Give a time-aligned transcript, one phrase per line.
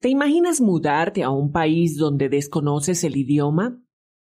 [0.00, 3.82] ¿Te imaginas mudarte a un país donde desconoces el idioma?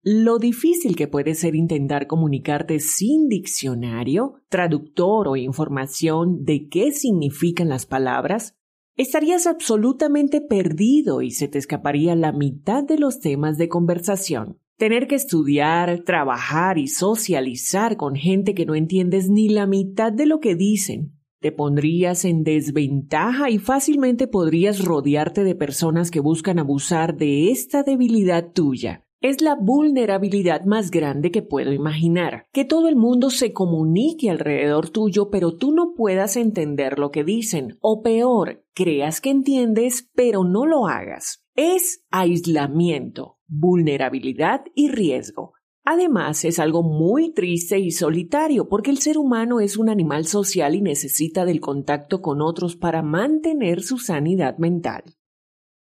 [0.03, 7.69] Lo difícil que puede ser intentar comunicarte sin diccionario, traductor o información de qué significan
[7.69, 8.55] las palabras,
[8.97, 14.59] estarías absolutamente perdido y se te escaparía la mitad de los temas de conversación.
[14.79, 20.25] Tener que estudiar, trabajar y socializar con gente que no entiendes ni la mitad de
[20.25, 26.59] lo que dicen te pondrías en desventaja y fácilmente podrías rodearte de personas que buscan
[26.59, 29.05] abusar de esta debilidad tuya.
[29.21, 32.47] Es la vulnerabilidad más grande que puedo imaginar.
[32.53, 37.25] Que todo el mundo se comunique alrededor tuyo, pero tú no puedas entender lo que
[37.25, 37.79] dicen.
[37.81, 41.45] O peor, creas que entiendes, pero no lo hagas.
[41.57, 45.55] Es aislamiento, vulnerabilidad y riesgo.
[45.91, 50.75] Además, es algo muy triste y solitario porque el ser humano es un animal social
[50.75, 55.03] y necesita del contacto con otros para mantener su sanidad mental.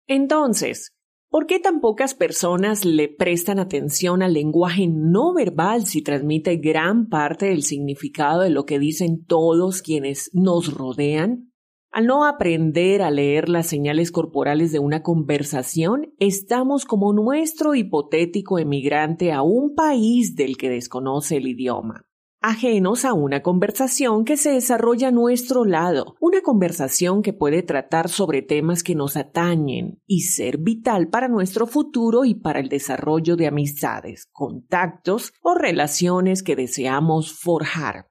[0.05, 0.91] Entonces,
[1.31, 7.07] ¿por qué tan pocas personas le prestan atención al lenguaje no verbal si transmite gran
[7.07, 11.48] parte del significado de lo que dicen todos quienes nos rodean?
[11.91, 18.59] Al no aprender a leer las señales corporales de una conversación, estamos como nuestro hipotético
[18.59, 22.05] emigrante a un país del que desconoce el idioma
[22.41, 28.09] ajenos a una conversación que se desarrolla a nuestro lado, una conversación que puede tratar
[28.09, 33.35] sobre temas que nos atañen y ser vital para nuestro futuro y para el desarrollo
[33.35, 38.08] de amistades, contactos o relaciones que deseamos forjar.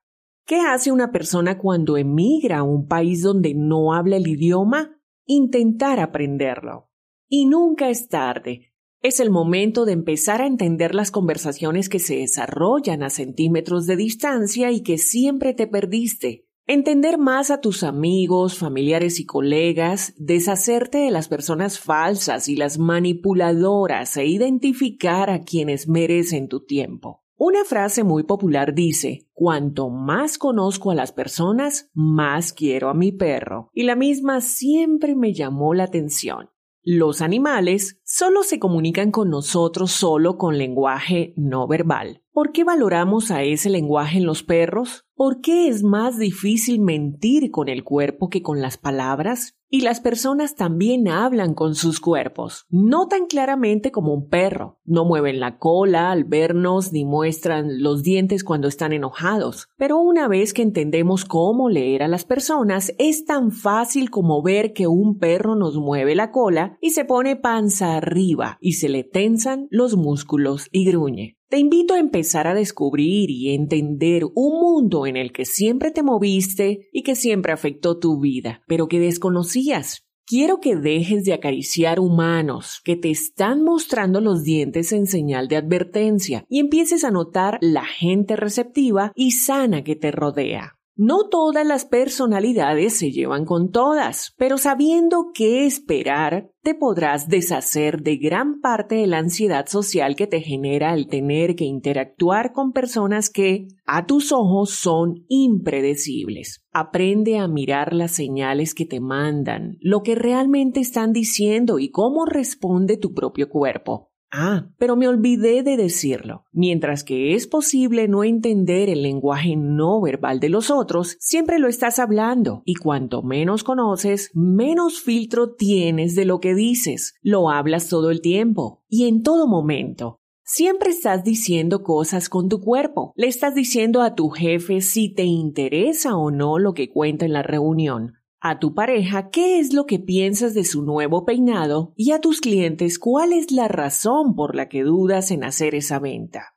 [0.48, 4.98] ¿Qué hace una persona cuando emigra a un país donde no habla el idioma?
[5.26, 6.88] Intentar aprenderlo.
[7.28, 8.72] Y nunca es tarde.
[9.02, 13.96] Es el momento de empezar a entender las conversaciones que se desarrollan a centímetros de
[13.96, 16.46] distancia y que siempre te perdiste.
[16.66, 22.78] Entender más a tus amigos, familiares y colegas, deshacerte de las personas falsas y las
[22.78, 27.27] manipuladoras e identificar a quienes merecen tu tiempo.
[27.40, 33.12] Una frase muy popular dice, cuanto más conozco a las personas, más quiero a mi
[33.12, 33.70] perro.
[33.72, 36.50] Y la misma siempre me llamó la atención.
[36.82, 42.22] Los animales solo se comunican con nosotros solo con lenguaje no verbal.
[42.32, 45.04] ¿Por qué valoramos a ese lenguaje en los perros?
[45.14, 49.56] ¿Por qué es más difícil mentir con el cuerpo que con las palabras?
[49.70, 54.78] Y las personas también hablan con sus cuerpos, no tan claramente como un perro.
[54.84, 59.68] No mueven la cola al vernos ni muestran los dientes cuando están enojados.
[59.76, 64.72] Pero una vez que entendemos cómo leer a las personas, es tan fácil como ver
[64.72, 69.04] que un perro nos mueve la cola y se pone panza arriba y se le
[69.04, 71.36] tensan los músculos y gruñe.
[71.48, 76.02] Te invito a empezar a descubrir y entender un mundo en el que siempre te
[76.02, 80.04] moviste y que siempre afectó tu vida, pero que desconocías.
[80.26, 85.56] Quiero que dejes de acariciar humanos que te están mostrando los dientes en señal de
[85.56, 90.77] advertencia y empieces a notar la gente receptiva y sana que te rodea.
[91.00, 98.02] No todas las personalidades se llevan con todas, pero sabiendo qué esperar, te podrás deshacer
[98.02, 102.72] de gran parte de la ansiedad social que te genera el tener que interactuar con
[102.72, 106.64] personas que, a tus ojos, son impredecibles.
[106.72, 112.26] Aprende a mirar las señales que te mandan, lo que realmente están diciendo y cómo
[112.26, 114.07] responde tu propio cuerpo.
[114.30, 116.44] Ah, pero me olvidé de decirlo.
[116.52, 121.66] Mientras que es posible no entender el lenguaje no verbal de los otros, siempre lo
[121.66, 127.14] estás hablando y cuanto menos conoces, menos filtro tienes de lo que dices.
[127.22, 130.20] Lo hablas todo el tiempo y en todo momento.
[130.44, 133.12] Siempre estás diciendo cosas con tu cuerpo.
[133.16, 137.34] Le estás diciendo a tu jefe si te interesa o no lo que cuenta en
[137.34, 142.12] la reunión a tu pareja qué es lo que piensas de su nuevo peinado y
[142.12, 146.54] a tus clientes cuál es la razón por la que dudas en hacer esa venta.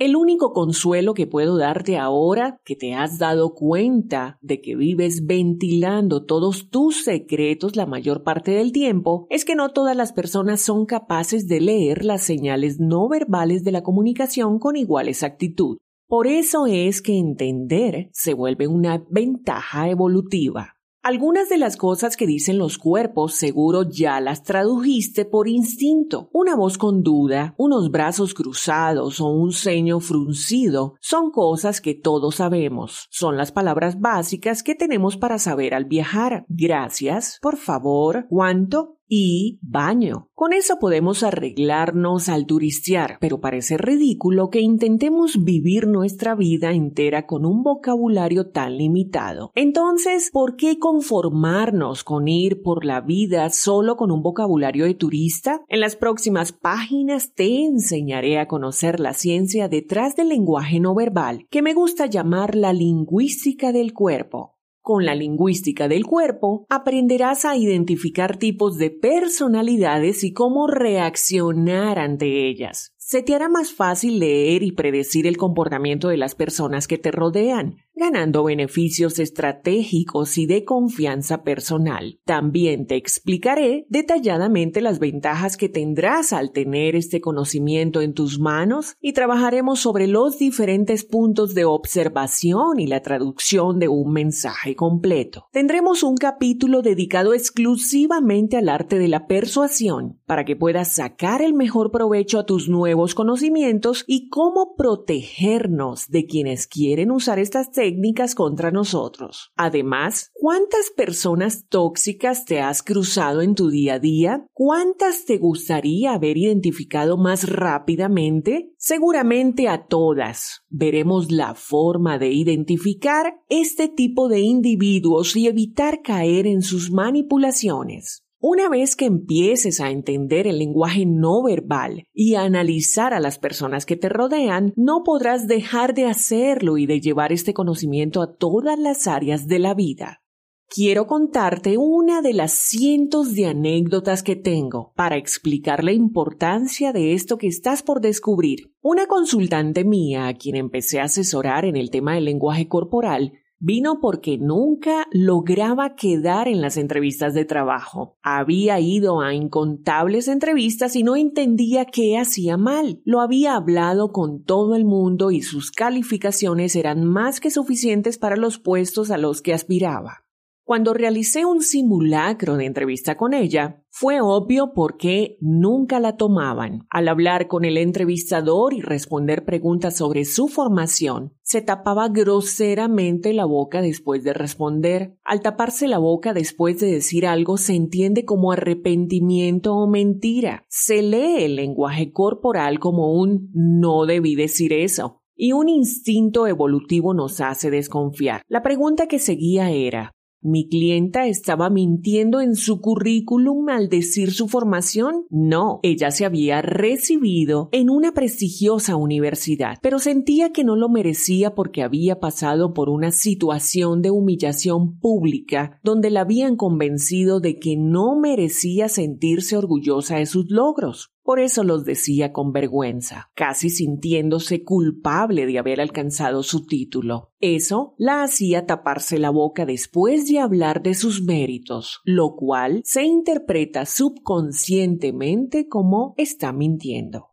[0.00, 5.26] El único consuelo que puedo darte ahora que te has dado cuenta de que vives
[5.26, 10.62] ventilando todos tus secretos la mayor parte del tiempo es que no todas las personas
[10.62, 15.76] son capaces de leer las señales no verbales de la comunicación con igual exactitud.
[16.08, 20.79] Por eso es que entender se vuelve una ventaja evolutiva.
[21.02, 26.28] Algunas de las cosas que dicen los cuerpos seguro ya las tradujiste por instinto.
[26.30, 32.34] Una voz con duda, unos brazos cruzados o un ceño fruncido son cosas que todos
[32.34, 33.06] sabemos.
[33.08, 36.44] Son las palabras básicas que tenemos para saber al viajar.
[36.48, 40.28] Gracias, por favor, cuánto y baño.
[40.34, 47.26] Con eso podemos arreglarnos al turistear, pero parece ridículo que intentemos vivir nuestra vida entera
[47.26, 49.50] con un vocabulario tan limitado.
[49.54, 55.60] Entonces, ¿por qué conformarnos con ir por la vida solo con un vocabulario de turista?
[55.68, 61.46] En las próximas páginas te enseñaré a conocer la ciencia detrás del lenguaje no verbal,
[61.50, 64.59] que me gusta llamar la lingüística del cuerpo.
[64.82, 72.48] Con la lingüística del cuerpo aprenderás a identificar tipos de personalidades y cómo reaccionar ante
[72.48, 72.94] ellas.
[72.96, 77.10] Se te hará más fácil leer y predecir el comportamiento de las personas que te
[77.10, 82.18] rodean, ganando beneficios estratégicos y de confianza personal.
[82.24, 88.96] También te explicaré detalladamente las ventajas que tendrás al tener este conocimiento en tus manos
[89.02, 95.44] y trabajaremos sobre los diferentes puntos de observación y la traducción de un mensaje completo.
[95.52, 101.52] Tendremos un capítulo dedicado exclusivamente al arte de la persuasión para que puedas sacar el
[101.52, 107.89] mejor provecho a tus nuevos conocimientos y cómo protegernos de quienes quieren usar estas técnicas
[108.34, 109.52] contra nosotros.
[109.56, 114.46] Además, ¿cuántas personas tóxicas te has cruzado en tu día a día?
[114.52, 118.72] ¿Cuántas te gustaría haber identificado más rápidamente?
[118.76, 120.62] Seguramente a todas.
[120.68, 128.24] Veremos la forma de identificar este tipo de individuos y evitar caer en sus manipulaciones.
[128.42, 133.38] Una vez que empieces a entender el lenguaje no verbal y a analizar a las
[133.38, 138.34] personas que te rodean, no podrás dejar de hacerlo y de llevar este conocimiento a
[138.34, 140.22] todas las áreas de la vida.
[140.70, 147.12] Quiero contarte una de las cientos de anécdotas que tengo para explicar la importancia de
[147.12, 148.72] esto que estás por descubrir.
[148.80, 154.00] Una consultante mía, a quien empecé a asesorar en el tema del lenguaje corporal, Vino
[154.00, 158.16] porque nunca lograba quedar en las entrevistas de trabajo.
[158.22, 163.02] Había ido a incontables entrevistas y no entendía qué hacía mal.
[163.04, 168.36] Lo había hablado con todo el mundo y sus calificaciones eran más que suficientes para
[168.36, 170.24] los puestos a los que aspiraba.
[170.64, 176.86] Cuando realicé un simulacro de entrevista con ella, fue obvio por qué nunca la tomaban.
[176.90, 183.44] Al hablar con el entrevistador y responder preguntas sobre su formación, se tapaba groseramente la
[183.44, 185.18] boca después de responder.
[185.24, 190.64] Al taparse la boca después de decir algo se entiende como arrepentimiento o mentira.
[190.68, 195.20] Se lee el lenguaje corporal como un no debí decir eso.
[195.34, 198.42] Y un instinto evolutivo nos hace desconfiar.
[198.46, 204.48] La pregunta que seguía era ¿Mi clienta estaba mintiendo en su currículum al decir su
[204.48, 205.26] formación?
[205.28, 211.54] No, ella se había recibido en una prestigiosa universidad, pero sentía que no lo merecía
[211.54, 217.76] porque había pasado por una situación de humillación pública donde la habían convencido de que
[217.76, 221.10] no merecía sentirse orgullosa de sus logros.
[221.30, 227.30] Por eso los decía con vergüenza, casi sintiéndose culpable de haber alcanzado su título.
[227.38, 233.04] Eso la hacía taparse la boca después de hablar de sus méritos, lo cual se
[233.04, 237.28] interpreta subconscientemente como está mintiendo.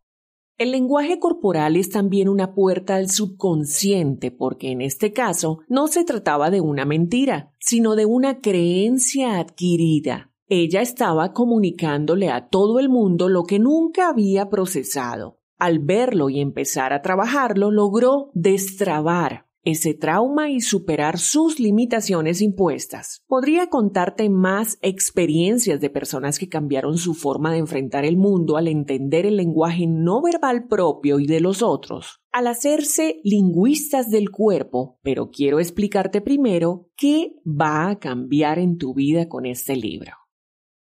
[0.59, 6.03] El lenguaje corporal es también una puerta al subconsciente porque en este caso no se
[6.03, 12.87] trataba de una mentira, sino de una creencia adquirida, ella estaba comunicándole a todo el
[12.87, 15.39] mundo lo que nunca había procesado.
[15.59, 23.23] Al verlo y empezar a trabajarlo, logró destrabar ese trauma y superar sus limitaciones impuestas.
[23.27, 28.69] Podría contarte más experiencias de personas que cambiaron su forma de enfrentar el mundo al
[28.69, 34.99] entender el lenguaje no verbal propio y de los otros, al hacerse lingüistas del cuerpo,
[35.01, 40.13] pero quiero explicarte primero qué va a cambiar en tu vida con este libro.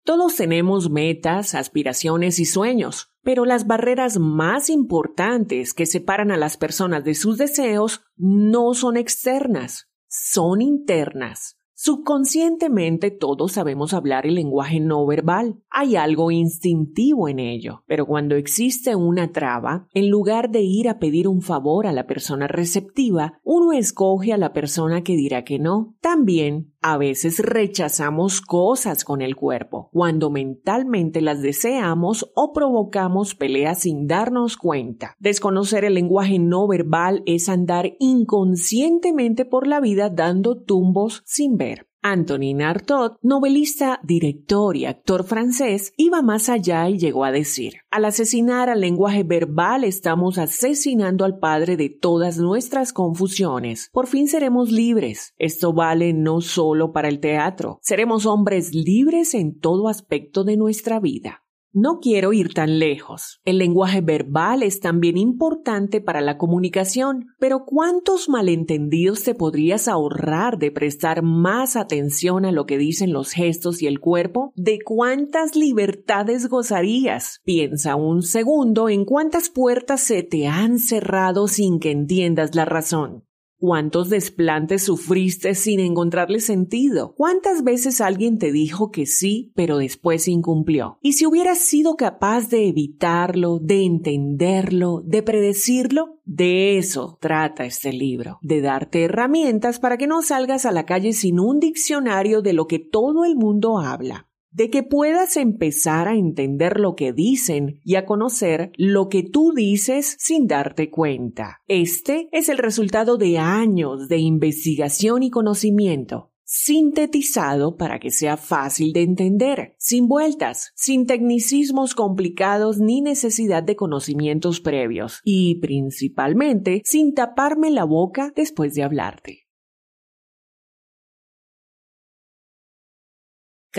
[0.10, 6.58] Todos tenemos metas, aspiraciones y sueños, pero las barreras más importantes que separan a las
[6.58, 11.60] personas de sus deseos no son externas, son internas.
[11.82, 15.62] Subconscientemente todos sabemos hablar el lenguaje no verbal.
[15.70, 17.84] Hay algo instintivo en ello.
[17.88, 22.06] Pero cuando existe una traba, en lugar de ir a pedir un favor a la
[22.06, 25.96] persona receptiva, uno escoge a la persona que dirá que no.
[26.02, 33.80] También a veces rechazamos cosas con el cuerpo, cuando mentalmente las deseamos o provocamos peleas
[33.80, 35.16] sin darnos cuenta.
[35.20, 41.89] Desconocer el lenguaje no verbal es andar inconscientemente por la vida dando tumbos sin ver.
[42.02, 48.06] Antonin Artaud, novelista, director y actor francés, iba más allá y llegó a decir, al
[48.06, 53.90] asesinar al lenguaje verbal estamos asesinando al padre de todas nuestras confusiones.
[53.92, 55.34] Por fin seremos libres.
[55.38, 61.00] Esto vale no solo para el teatro, seremos hombres libres en todo aspecto de nuestra
[61.00, 61.44] vida.
[61.72, 63.42] No quiero ir tan lejos.
[63.46, 70.58] El lenguaje verbal es también importante para la comunicación, pero ¿cuántos malentendidos te podrías ahorrar
[70.58, 74.52] de prestar más atención a lo que dicen los gestos y el cuerpo?
[74.56, 77.40] ¿De cuántas libertades gozarías?
[77.44, 83.29] Piensa un segundo en cuántas puertas se te han cerrado sin que entiendas la razón.
[83.60, 87.14] ¿Cuántos desplantes sufriste sin encontrarle sentido?
[87.14, 90.98] ¿Cuántas veces alguien te dijo que sí, pero después incumplió?
[91.02, 97.92] Y si hubieras sido capaz de evitarlo, de entenderlo, de predecirlo, de eso trata este
[97.92, 102.54] libro, de darte herramientas para que no salgas a la calle sin un diccionario de
[102.54, 107.80] lo que todo el mundo habla de que puedas empezar a entender lo que dicen
[107.84, 111.62] y a conocer lo que tú dices sin darte cuenta.
[111.68, 118.92] Este es el resultado de años de investigación y conocimiento, sintetizado para que sea fácil
[118.92, 127.14] de entender, sin vueltas, sin tecnicismos complicados ni necesidad de conocimientos previos, y principalmente sin
[127.14, 129.49] taparme la boca después de hablarte.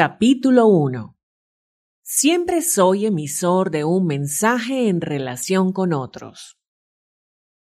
[0.03, 1.15] Capítulo 1
[2.01, 6.57] Siempre soy emisor de un mensaje en relación con otros.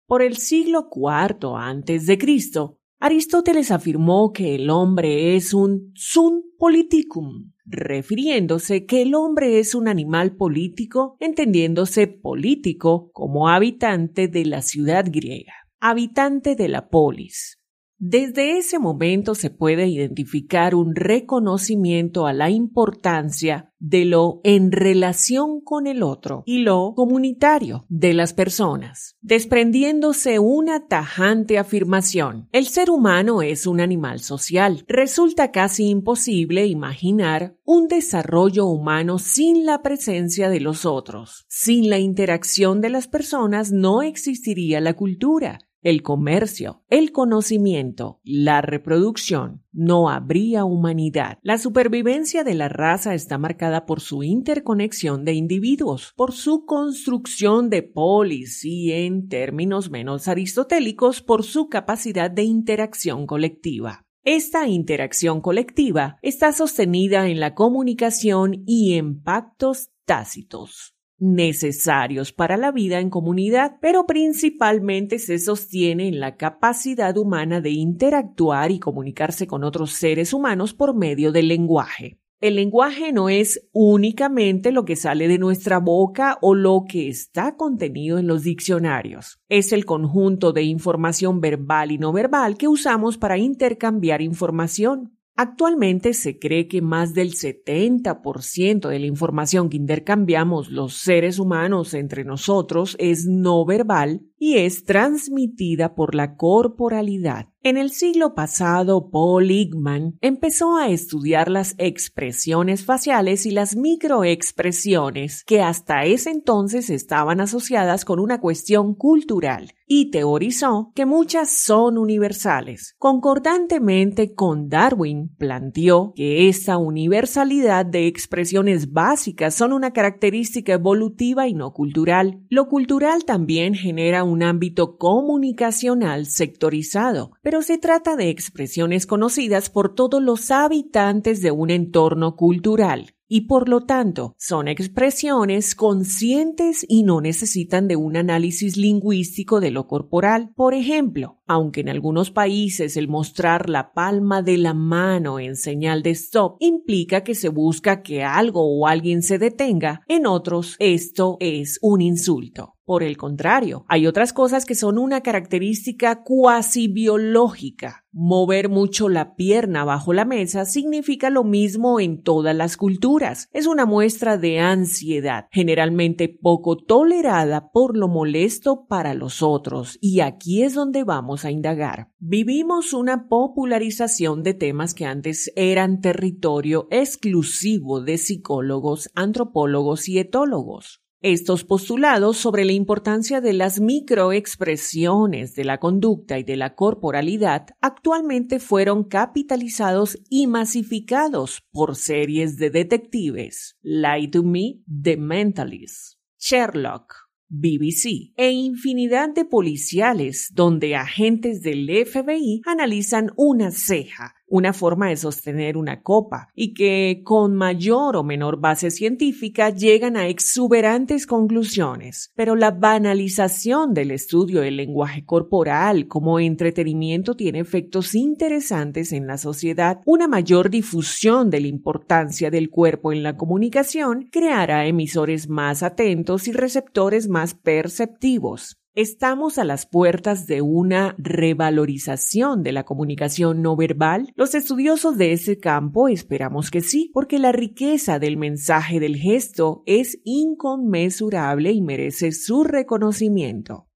[0.06, 6.42] Por el siglo IV antes de Cristo, Aristóteles afirmó que el hombre es un sun
[6.56, 14.62] politicum, refiriéndose que el hombre es un animal político, entendiéndose político como habitante de la
[14.62, 17.61] ciudad griega, habitante de la polis,
[18.04, 25.60] desde ese momento se puede identificar un reconocimiento a la importancia de lo en relación
[25.60, 32.48] con el otro y lo comunitario de las personas, desprendiéndose una tajante afirmación.
[32.50, 34.84] El ser humano es un animal social.
[34.88, 41.44] Resulta casi imposible imaginar un desarrollo humano sin la presencia de los otros.
[41.48, 48.62] Sin la interacción de las personas no existiría la cultura el comercio, el conocimiento, la
[48.62, 51.38] reproducción, no habría humanidad.
[51.42, 57.68] La supervivencia de la raza está marcada por su interconexión de individuos, por su construcción
[57.68, 64.06] de polis y, en términos menos aristotélicos, por su capacidad de interacción colectiva.
[64.24, 72.72] Esta interacción colectiva está sostenida en la comunicación y en pactos tácitos necesarios para la
[72.72, 79.46] vida en comunidad, pero principalmente se sostiene en la capacidad humana de interactuar y comunicarse
[79.46, 82.18] con otros seres humanos por medio del lenguaje.
[82.40, 87.56] El lenguaje no es únicamente lo que sale de nuestra boca o lo que está
[87.56, 89.38] contenido en los diccionarios.
[89.48, 95.16] Es el conjunto de información verbal y no verbal que usamos para intercambiar información.
[95.34, 101.94] Actualmente se cree que más del 70% de la información que intercambiamos los seres humanos
[101.94, 107.48] entre nosotros es no verbal y es transmitida por la corporalidad.
[107.62, 115.44] En el siglo pasado, Paul Igman empezó a estudiar las expresiones faciales y las microexpresiones
[115.44, 121.98] que hasta ese entonces estaban asociadas con una cuestión cultural y teorizó que muchas son
[121.98, 122.94] universales.
[122.98, 131.52] Concordantemente con Darwin, planteó que esa universalidad de expresiones básicas son una característica evolutiva y
[131.52, 132.40] no cultural.
[132.48, 139.94] Lo cultural también genera un ámbito comunicacional sectorizado, pero se trata de expresiones conocidas por
[139.94, 147.02] todos los habitantes de un entorno cultural y por lo tanto son expresiones conscientes y
[147.02, 150.50] no necesitan de un análisis lingüístico de lo corporal.
[150.54, 156.02] Por ejemplo, aunque en algunos países el mostrar la palma de la mano en señal
[156.02, 161.38] de stop implica que se busca que algo o alguien se detenga, en otros esto
[161.40, 162.71] es un insulto.
[162.84, 168.04] Por el contrario, hay otras cosas que son una característica cuasi biológica.
[168.10, 173.48] Mover mucho la pierna bajo la mesa significa lo mismo en todas las culturas.
[173.52, 179.96] Es una muestra de ansiedad, generalmente poco tolerada por lo molesto para los otros.
[180.00, 182.10] Y aquí es donde vamos a indagar.
[182.18, 191.01] Vivimos una popularización de temas que antes eran territorio exclusivo de psicólogos, antropólogos y etólogos.
[191.22, 197.68] Estos postulados sobre la importancia de las microexpresiones de la conducta y de la corporalidad
[197.80, 203.78] actualmente fueron capitalizados y masificados por series de detectives.
[203.82, 207.14] Lie to Me, The Mentalist, Sherlock,
[207.54, 215.16] BBC e infinidad de policiales donde agentes del FBI analizan una ceja una forma de
[215.16, 222.32] sostener una copa y que con mayor o menor base científica llegan a exuberantes conclusiones.
[222.34, 229.38] Pero la banalización del estudio del lenguaje corporal como entretenimiento tiene efectos interesantes en la
[229.38, 230.00] sociedad.
[230.04, 236.46] Una mayor difusión de la importancia del cuerpo en la comunicación creará emisores más atentos
[236.46, 238.81] y receptores más perceptivos.
[238.94, 244.30] ¿Estamos a las puertas de una revalorización de la comunicación no verbal?
[244.36, 249.82] Los estudiosos de ese campo esperamos que sí, porque la riqueza del mensaje del gesto
[249.86, 253.88] es inconmensurable y merece su reconocimiento.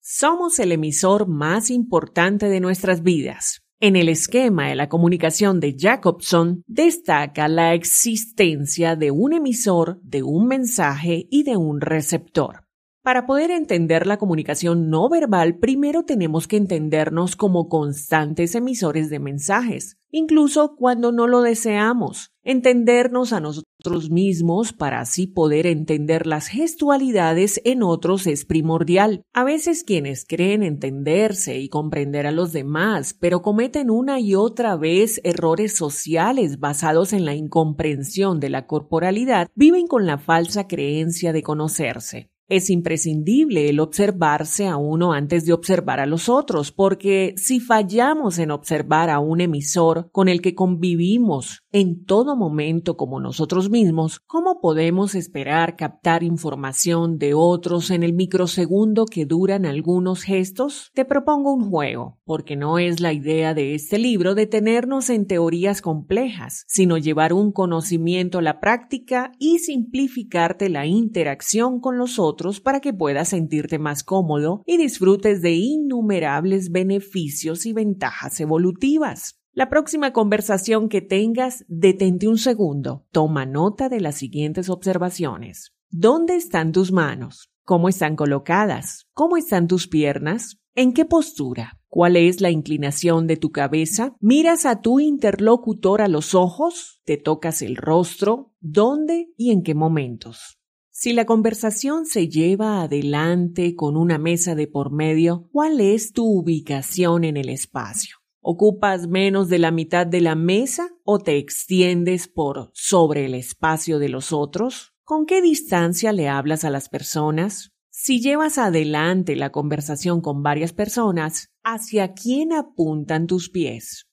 [0.00, 3.62] Somos el emisor más importante de nuestras vidas.
[3.78, 10.24] En el esquema de la comunicación de Jacobson destaca la existencia de un emisor, de
[10.24, 12.64] un mensaje y de un receptor.
[13.04, 19.18] Para poder entender la comunicación no verbal, primero tenemos que entendernos como constantes emisores de
[19.18, 22.30] mensajes, incluso cuando no lo deseamos.
[22.44, 29.22] Entendernos a nosotros mismos para así poder entender las gestualidades en otros es primordial.
[29.32, 34.76] A veces quienes creen entenderse y comprender a los demás, pero cometen una y otra
[34.76, 41.32] vez errores sociales basados en la incomprensión de la corporalidad, viven con la falsa creencia
[41.32, 42.31] de conocerse.
[42.52, 48.38] Es imprescindible el observarse a uno antes de observar a los otros, porque si fallamos
[48.38, 54.20] en observar a un emisor con el que convivimos en todo momento como nosotros mismos,
[54.20, 60.90] ¿cómo podemos esperar captar información de otros en el microsegundo que duran algunos gestos?
[60.92, 65.80] Te propongo un juego, porque no es la idea de este libro detenernos en teorías
[65.80, 72.60] complejas, sino llevar un conocimiento a la práctica y simplificarte la interacción con los otros
[72.60, 79.41] para que puedas sentirte más cómodo y disfrutes de innumerables beneficios y ventajas evolutivas.
[79.54, 83.04] La próxima conversación que tengas, detente un segundo.
[83.12, 85.74] Toma nota de las siguientes observaciones.
[85.90, 87.50] ¿Dónde están tus manos?
[87.62, 89.08] ¿Cómo están colocadas?
[89.12, 90.56] ¿Cómo están tus piernas?
[90.74, 91.78] ¿En qué postura?
[91.88, 94.16] ¿Cuál es la inclinación de tu cabeza?
[94.20, 97.02] ¿Miras a tu interlocutor a los ojos?
[97.04, 98.54] ¿Te tocas el rostro?
[98.60, 100.56] ¿Dónde y en qué momentos?
[100.90, 106.24] Si la conversación se lleva adelante con una mesa de por medio, ¿cuál es tu
[106.24, 108.21] ubicación en el espacio?
[108.44, 114.00] ¿Ocupas menos de la mitad de la mesa o te extiendes por sobre el espacio
[114.00, 114.94] de los otros?
[115.04, 117.70] ¿Con qué distancia le hablas a las personas?
[117.88, 124.08] Si llevas adelante la conversación con varias personas, ¿hacia quién apuntan tus pies?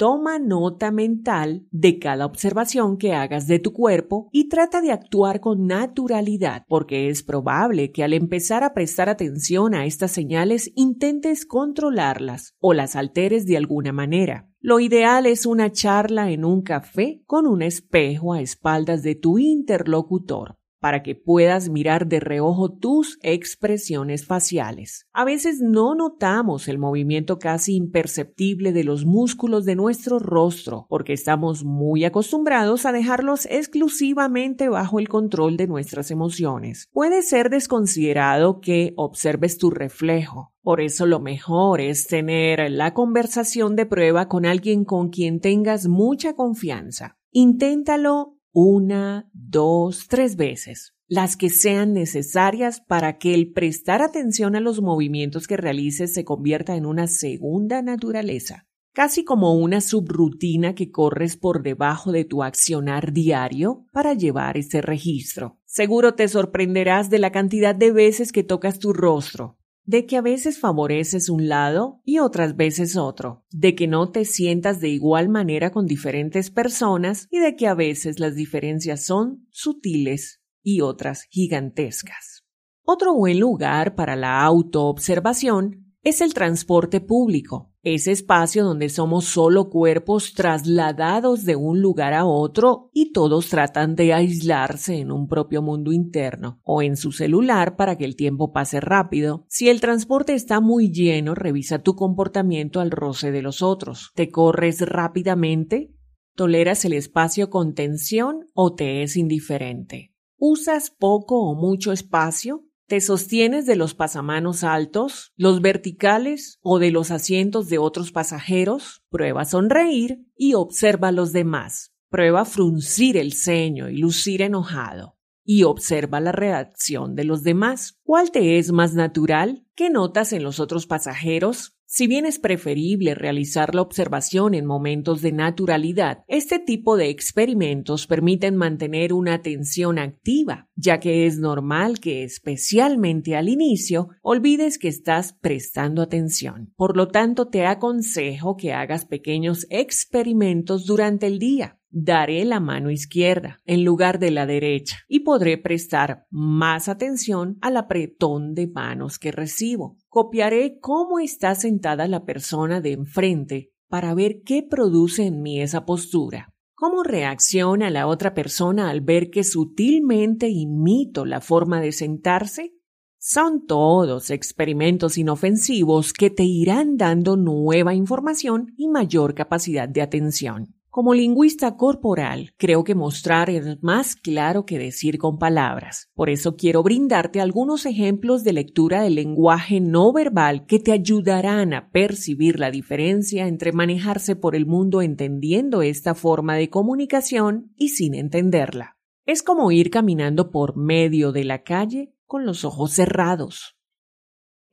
[0.00, 5.40] Toma nota mental de cada observación que hagas de tu cuerpo y trata de actuar
[5.40, 11.44] con naturalidad, porque es probable que al empezar a prestar atención a estas señales intentes
[11.44, 14.48] controlarlas o las alteres de alguna manera.
[14.62, 19.38] Lo ideal es una charla en un café con un espejo a espaldas de tu
[19.38, 25.06] interlocutor para que puedas mirar de reojo tus expresiones faciales.
[25.12, 31.12] A veces no notamos el movimiento casi imperceptible de los músculos de nuestro rostro porque
[31.12, 36.88] estamos muy acostumbrados a dejarlos exclusivamente bajo el control de nuestras emociones.
[36.92, 43.76] Puede ser desconsiderado que observes tu reflejo, por eso lo mejor es tener la conversación
[43.76, 47.16] de prueba con alguien con quien tengas mucha confianza.
[47.32, 54.60] Inténtalo una, dos, tres veces, las que sean necesarias para que el prestar atención a
[54.60, 60.90] los movimientos que realices se convierta en una segunda naturaleza, casi como una subrutina que
[60.90, 65.58] corres por debajo de tu accionar diario para llevar ese registro.
[65.64, 69.59] Seguro te sorprenderás de la cantidad de veces que tocas tu rostro,
[69.90, 74.24] de que a veces favoreces un lado y otras veces otro, de que no te
[74.24, 79.48] sientas de igual manera con diferentes personas y de que a veces las diferencias son
[79.50, 82.44] sutiles y otras gigantescas.
[82.84, 89.70] Otro buen lugar para la autoobservación es el transporte público ese espacio donde somos solo
[89.70, 95.62] cuerpos trasladados de un lugar a otro y todos tratan de aislarse en un propio
[95.62, 99.46] mundo interno o en su celular para que el tiempo pase rápido.
[99.48, 104.10] Si el transporte está muy lleno, revisa tu comportamiento al roce de los otros.
[104.14, 105.94] ¿Te corres rápidamente?
[106.34, 110.14] ¿Toleras el espacio con tensión o te es indiferente?
[110.36, 112.66] ¿Usas poco o mucho espacio?
[112.90, 119.04] ¿Te sostienes de los pasamanos altos, los verticales o de los asientos de otros pasajeros?
[119.10, 121.92] Prueba sonreír y observa a los demás.
[122.08, 125.19] Prueba fruncir el ceño y lucir enojado.
[125.44, 127.98] Y observa la reacción de los demás.
[128.02, 129.64] ¿Cuál te es más natural?
[129.74, 131.76] ¿Qué notas en los otros pasajeros?
[131.92, 138.06] Si bien es preferible realizar la observación en momentos de naturalidad, este tipo de experimentos
[138.06, 144.86] permiten mantener una atención activa, ya que es normal que especialmente al inicio olvides que
[144.86, 146.72] estás prestando atención.
[146.76, 152.90] Por lo tanto, te aconsejo que hagas pequeños experimentos durante el día daré la mano
[152.90, 159.18] izquierda en lugar de la derecha y podré prestar más atención al apretón de manos
[159.18, 159.98] que recibo.
[160.08, 165.84] Copiaré cómo está sentada la persona de enfrente para ver qué produce en mí esa
[165.84, 166.54] postura.
[166.74, 172.72] ¿Cómo reacciona la otra persona al ver que sutilmente imito la forma de sentarse?
[173.18, 180.79] Son todos experimentos inofensivos que te irán dando nueva información y mayor capacidad de atención.
[180.90, 186.10] Como lingüista corporal, creo que mostrar es más claro que decir con palabras.
[186.14, 191.74] Por eso quiero brindarte algunos ejemplos de lectura del lenguaje no verbal que te ayudarán
[191.74, 197.90] a percibir la diferencia entre manejarse por el mundo entendiendo esta forma de comunicación y
[197.90, 198.96] sin entenderla.
[199.26, 203.76] Es como ir caminando por medio de la calle con los ojos cerrados.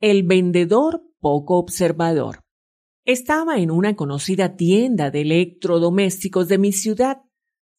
[0.00, 2.40] El vendedor poco observador.
[3.08, 7.22] Estaba en una conocida tienda de electrodomésticos de mi ciudad,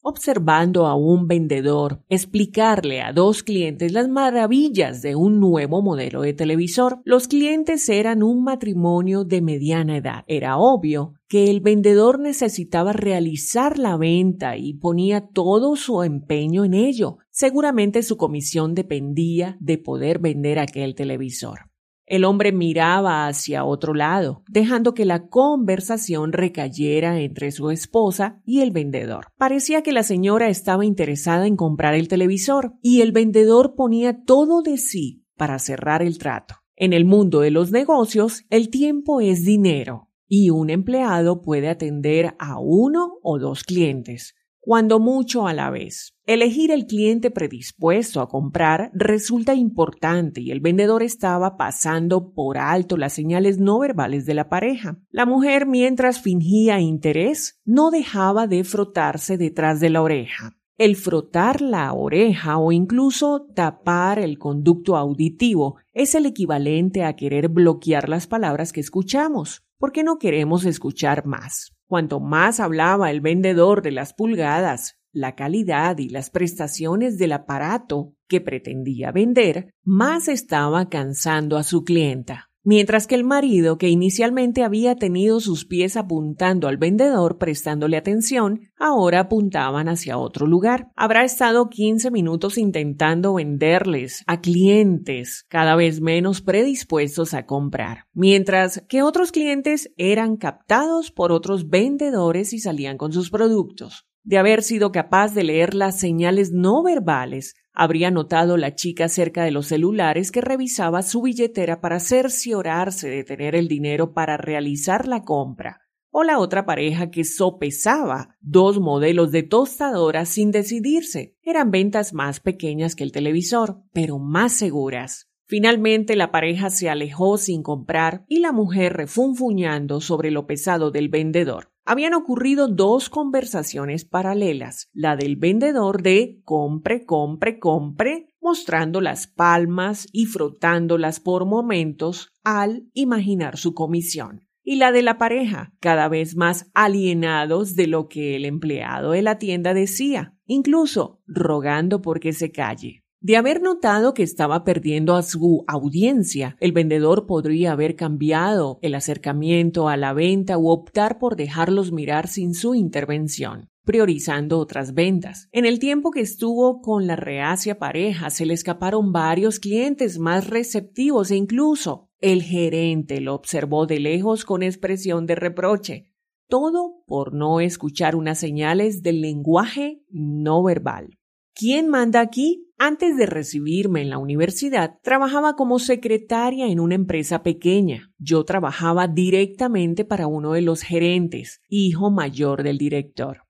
[0.02, 6.32] observando a un vendedor explicarle a dos clientes las maravillas de un nuevo modelo de
[6.32, 7.00] televisor.
[7.04, 10.24] Los clientes eran un matrimonio de mediana edad.
[10.26, 16.74] Era obvio que el vendedor necesitaba realizar la venta y ponía todo su empeño en
[16.74, 17.18] ello.
[17.30, 21.69] Seguramente su comisión dependía de poder vender aquel televisor.
[22.10, 28.62] El hombre miraba hacia otro lado, dejando que la conversación recayera entre su esposa y
[28.62, 29.26] el vendedor.
[29.38, 34.60] Parecía que la señora estaba interesada en comprar el televisor y el vendedor ponía todo
[34.60, 36.56] de sí para cerrar el trato.
[36.74, 42.34] En el mundo de los negocios, el tiempo es dinero y un empleado puede atender
[42.40, 44.34] a uno o dos clientes,
[44.70, 46.14] cuando mucho a la vez.
[46.26, 52.96] Elegir el cliente predispuesto a comprar resulta importante y el vendedor estaba pasando por alto
[52.96, 54.96] las señales no verbales de la pareja.
[55.10, 60.52] La mujer, mientras fingía interés, no dejaba de frotarse detrás de la oreja.
[60.78, 67.48] El frotar la oreja o incluso tapar el conducto auditivo es el equivalente a querer
[67.48, 71.72] bloquear las palabras que escuchamos, porque no queremos escuchar más.
[71.90, 78.14] Cuanto más hablaba el vendedor de las pulgadas, la calidad y las prestaciones del aparato
[78.28, 84.62] que pretendía vender, más estaba cansando a su clienta mientras que el marido, que inicialmente
[84.62, 90.88] había tenido sus pies apuntando al vendedor prestándole atención, ahora apuntaban hacia otro lugar.
[90.96, 98.84] Habrá estado 15 minutos intentando venderles a clientes cada vez menos predispuestos a comprar, mientras
[98.88, 104.09] que otros clientes eran captados por otros vendedores y salían con sus productos.
[104.22, 109.44] De haber sido capaz de leer las señales no verbales, habría notado la chica cerca
[109.44, 115.08] de los celulares que revisaba su billetera para cerciorarse de tener el dinero para realizar
[115.08, 115.80] la compra,
[116.10, 121.36] o la otra pareja que sopesaba dos modelos de tostadoras sin decidirse.
[121.42, 125.28] Eran ventas más pequeñas que el televisor, pero más seguras.
[125.46, 131.08] Finalmente la pareja se alejó sin comprar y la mujer refunfuñando sobre lo pesado del
[131.08, 131.72] vendedor.
[131.90, 140.06] Habían ocurrido dos conversaciones paralelas, la del vendedor de compre, compre, compre, mostrando las palmas
[140.12, 146.36] y frotándolas por momentos al imaginar su comisión, y la de la pareja, cada vez
[146.36, 152.32] más alienados de lo que el empleado de la tienda decía, incluso rogando por que
[152.32, 153.02] se calle.
[153.22, 158.94] De haber notado que estaba perdiendo a su audiencia, el vendedor podría haber cambiado el
[158.94, 165.48] acercamiento a la venta u optar por dejarlos mirar sin su intervención priorizando otras ventas.
[165.50, 170.48] En el tiempo que estuvo con la reacia pareja, se le escaparon varios clientes más
[170.48, 176.04] receptivos e incluso el gerente lo observó de lejos con expresión de reproche.
[176.46, 181.19] Todo por no escuchar unas señales del lenguaje no verbal.
[181.54, 182.66] ¿Quién manda aquí?
[182.78, 188.10] Antes de recibirme en la universidad, trabajaba como secretaria en una empresa pequeña.
[188.18, 193.42] Yo trabajaba directamente para uno de los gerentes, hijo mayor del director.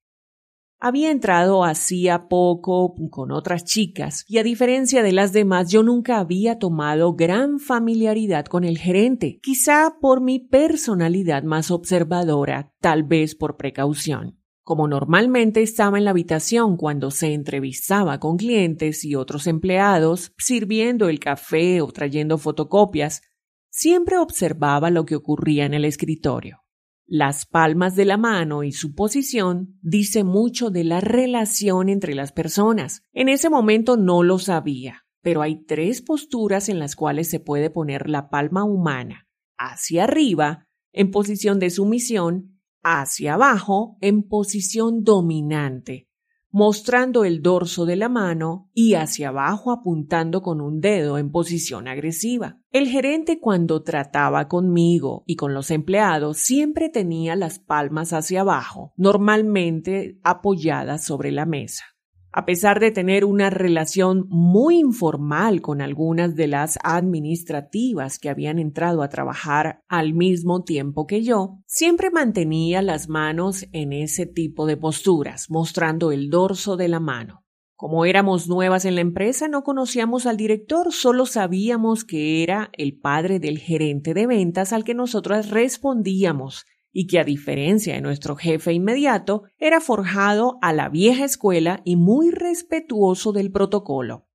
[0.83, 6.19] Había entrado hacía poco con otras chicas y a diferencia de las demás yo nunca
[6.19, 13.35] había tomado gran familiaridad con el gerente, quizá por mi personalidad más observadora, tal vez
[13.35, 14.39] por precaución.
[14.62, 21.09] Como normalmente estaba en la habitación cuando se entrevistaba con clientes y otros empleados, sirviendo
[21.09, 23.23] el café o trayendo fotocopias,
[23.70, 26.62] siempre observaba lo que ocurría en el escritorio.
[27.07, 32.31] Las palmas de la mano y su posición dice mucho de la relación entre las
[32.31, 33.03] personas.
[33.12, 37.68] En ese momento no lo sabía, pero hay tres posturas en las cuales se puede
[37.68, 39.27] poner la palma humana
[39.59, 42.50] hacia arriba, en posición de sumisión,
[42.83, 46.09] hacia abajo, en posición dominante,
[46.51, 51.88] mostrando el dorso de la mano y hacia abajo apuntando con un dedo en posición
[51.88, 52.61] agresiva.
[52.71, 58.93] El gerente cuando trataba conmigo y con los empleados siempre tenía las palmas hacia abajo,
[58.97, 61.85] normalmente apoyadas sobre la mesa.
[62.33, 68.61] A pesar de tener una relación muy informal con algunas de las administrativas que habían
[68.61, 74.66] entrado a trabajar al mismo tiempo que yo, siempre mantenía las manos en ese tipo
[74.66, 77.45] de posturas, mostrando el dorso de la mano.
[77.75, 82.97] Como éramos nuevas en la empresa, no conocíamos al director, solo sabíamos que era el
[82.97, 88.37] padre del gerente de ventas al que nosotras respondíamos y que a diferencia de nuestro
[88.37, 94.26] jefe inmediato, era forjado a la vieja escuela y muy respetuoso del protocolo.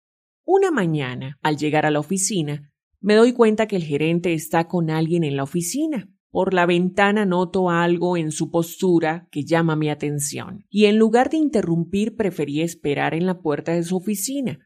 [0.46, 4.90] Una mañana, al llegar a la oficina, me doy cuenta que el gerente está con
[4.90, 6.10] alguien en la oficina.
[6.30, 11.30] Por la ventana noto algo en su postura que llama mi atención, y en lugar
[11.30, 14.60] de interrumpir preferí esperar en la puerta de su oficina.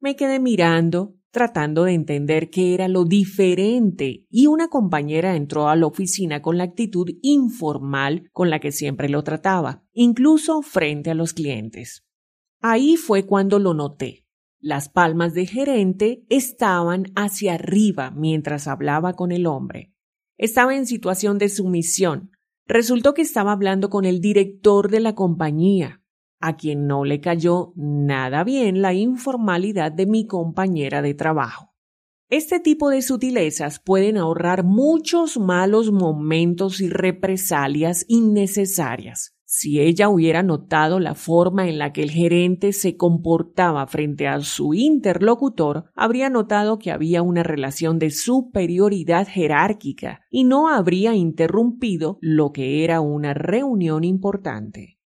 [0.00, 5.76] Me quedé mirando, tratando de entender qué era lo diferente, y una compañera entró a
[5.76, 11.14] la oficina con la actitud informal con la que siempre lo trataba, incluso frente a
[11.14, 12.04] los clientes.
[12.60, 14.26] Ahí fue cuando lo noté.
[14.60, 19.92] Las palmas de gerente estaban hacia arriba mientras hablaba con el hombre.
[20.36, 22.30] Estaba en situación de sumisión.
[22.66, 26.01] Resultó que estaba hablando con el director de la compañía,
[26.42, 31.72] a quien no le cayó nada bien la informalidad de mi compañera de trabajo.
[32.28, 39.36] Este tipo de sutilezas pueden ahorrar muchos malos momentos y represalias innecesarias.
[39.44, 44.40] Si ella hubiera notado la forma en la que el gerente se comportaba frente a
[44.40, 52.16] su interlocutor, habría notado que había una relación de superioridad jerárquica y no habría interrumpido
[52.22, 55.01] lo que era una reunión importante.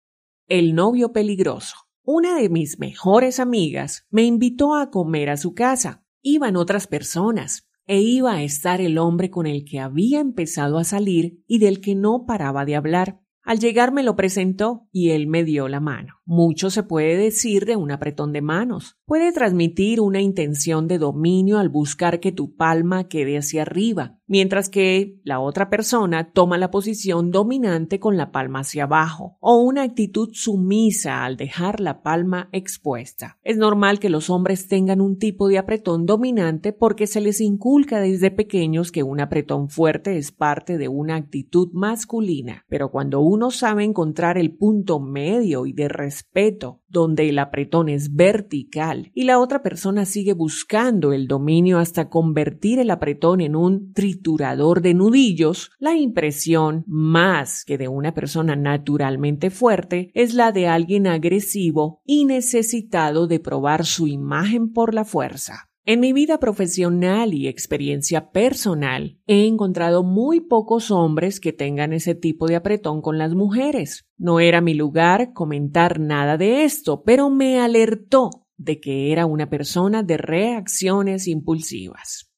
[0.48, 1.74] El novio peligroso.
[2.04, 6.04] Una de mis mejores amigas me invitó a comer a su casa.
[6.22, 10.84] Iban otras personas, e iba a estar el hombre con el que había empezado a
[10.84, 13.20] salir y del que no paraba de hablar.
[13.42, 16.20] Al llegar me lo presentó y él me dio la mano.
[16.28, 18.96] Mucho se puede decir de un apretón de manos.
[19.06, 24.68] Puede transmitir una intención de dominio al buscar que tu palma quede hacia arriba, mientras
[24.68, 29.84] que la otra persona toma la posición dominante con la palma hacia abajo, o una
[29.84, 33.38] actitud sumisa al dejar la palma expuesta.
[33.44, 38.00] Es normal que los hombres tengan un tipo de apretón dominante porque se les inculca
[38.00, 43.52] desde pequeños que un apretón fuerte es parte de una actitud masculina, pero cuando uno
[43.52, 45.86] sabe encontrar el punto medio y de
[46.16, 52.08] respeto donde el apretón es vertical y la otra persona sigue buscando el dominio hasta
[52.08, 58.56] convertir el apretón en un triturador de nudillos, la impresión, más que de una persona
[58.56, 65.04] naturalmente fuerte, es la de alguien agresivo y necesitado de probar su imagen por la
[65.04, 65.68] fuerza.
[65.88, 72.16] En mi vida profesional y experiencia personal, he encontrado muy pocos hombres que tengan ese
[72.16, 74.04] tipo de apretón con las mujeres.
[74.18, 79.48] No era mi lugar comentar nada de esto, pero me alertó de que era una
[79.48, 82.32] persona de reacciones impulsivas.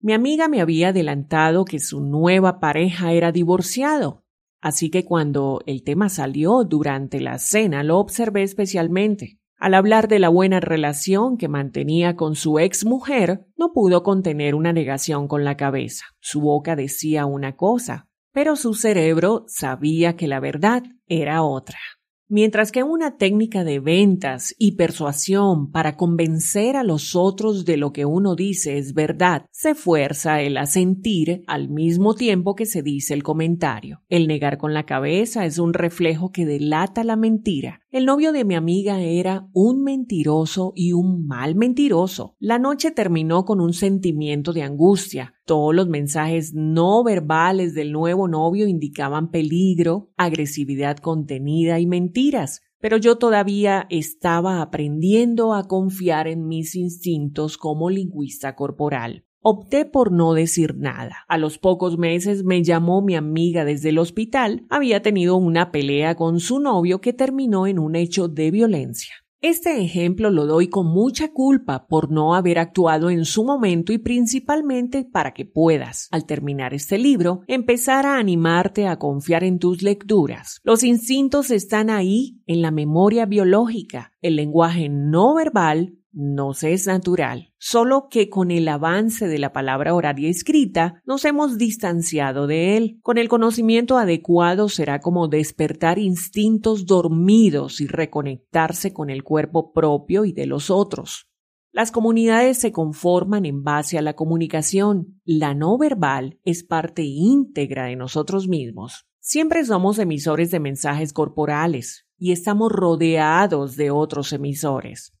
[0.00, 4.24] Mi amiga me había adelantado que su nueva pareja era divorciado,
[4.62, 9.40] así que cuando el tema salió durante la cena lo observé especialmente.
[9.58, 14.54] Al hablar de la buena relación que mantenía con su ex mujer, no pudo contener
[14.54, 16.04] una negación con la cabeza.
[16.20, 21.78] Su boca decía una cosa, pero su cerebro sabía que la verdad era otra.
[22.26, 27.92] Mientras que una técnica de ventas y persuasión para convencer a los otros de lo
[27.92, 33.12] que uno dice es verdad, se fuerza el asentir al mismo tiempo que se dice
[33.12, 34.02] el comentario.
[34.08, 37.82] El negar con la cabeza es un reflejo que delata la mentira.
[37.94, 42.34] El novio de mi amiga era un mentiroso y un mal mentiroso.
[42.40, 45.34] La noche terminó con un sentimiento de angustia.
[45.44, 52.96] Todos los mensajes no verbales del nuevo novio indicaban peligro, agresividad contenida y mentiras, pero
[52.96, 59.24] yo todavía estaba aprendiendo a confiar en mis instintos como lingüista corporal.
[59.46, 61.26] Opté por no decir nada.
[61.28, 64.64] A los pocos meses me llamó mi amiga desde el hospital.
[64.70, 69.12] Había tenido una pelea con su novio que terminó en un hecho de violencia.
[69.42, 73.98] Este ejemplo lo doy con mucha culpa por no haber actuado en su momento y
[73.98, 79.82] principalmente para que puedas, al terminar este libro, empezar a animarte a confiar en tus
[79.82, 80.62] lecturas.
[80.64, 84.12] Los instintos están ahí, en la memoria biológica.
[84.22, 89.52] El lenguaje no verbal no se es natural, solo que con el avance de la
[89.52, 92.98] palabra y escrita nos hemos distanciado de él.
[93.02, 100.24] Con el conocimiento adecuado será como despertar instintos dormidos y reconectarse con el cuerpo propio
[100.24, 101.28] y de los otros.
[101.72, 105.20] Las comunidades se conforman en base a la comunicación.
[105.24, 109.08] La no verbal es parte íntegra de nosotros mismos.
[109.18, 115.14] Siempre somos emisores de mensajes corporales y estamos rodeados de otros emisores.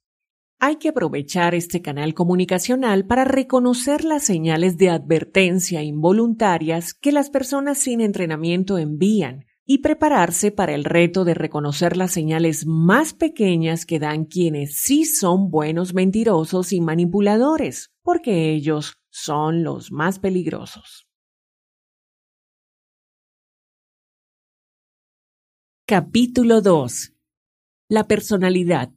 [0.66, 7.28] Hay que aprovechar este canal comunicacional para reconocer las señales de advertencia involuntarias que las
[7.28, 13.84] personas sin entrenamiento envían y prepararse para el reto de reconocer las señales más pequeñas
[13.84, 21.06] que dan quienes sí son buenos mentirosos y manipuladores, porque ellos son los más peligrosos.
[25.84, 27.12] Capítulo 2.
[27.90, 28.94] La personalidad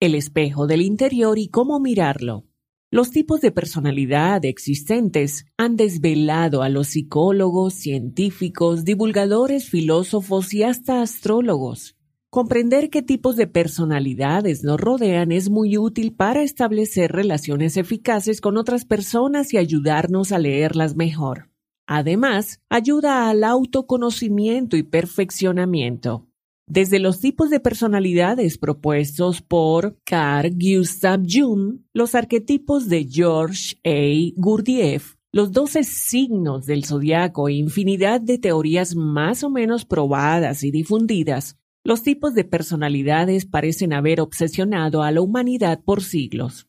[0.00, 2.46] el espejo del interior y cómo mirarlo.
[2.90, 11.02] Los tipos de personalidad existentes han desvelado a los psicólogos, científicos, divulgadores, filósofos y hasta
[11.02, 11.96] astrólogos.
[12.30, 18.56] Comprender qué tipos de personalidades nos rodean es muy útil para establecer relaciones eficaces con
[18.56, 21.50] otras personas y ayudarnos a leerlas mejor.
[21.86, 26.29] Además, ayuda al autoconocimiento y perfeccionamiento.
[26.70, 34.32] Desde los tipos de personalidades propuestos por Carl Gustav Jung, los arquetipos de George A.
[34.36, 40.70] Gurdjieff, los doce signos del zodiaco e infinidad de teorías más o menos probadas y
[40.70, 46.68] difundidas, los tipos de personalidades parecen haber obsesionado a la humanidad por siglos.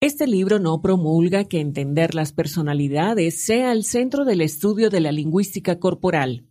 [0.00, 5.12] Este libro no promulga que entender las personalidades sea el centro del estudio de la
[5.12, 6.47] lingüística corporal,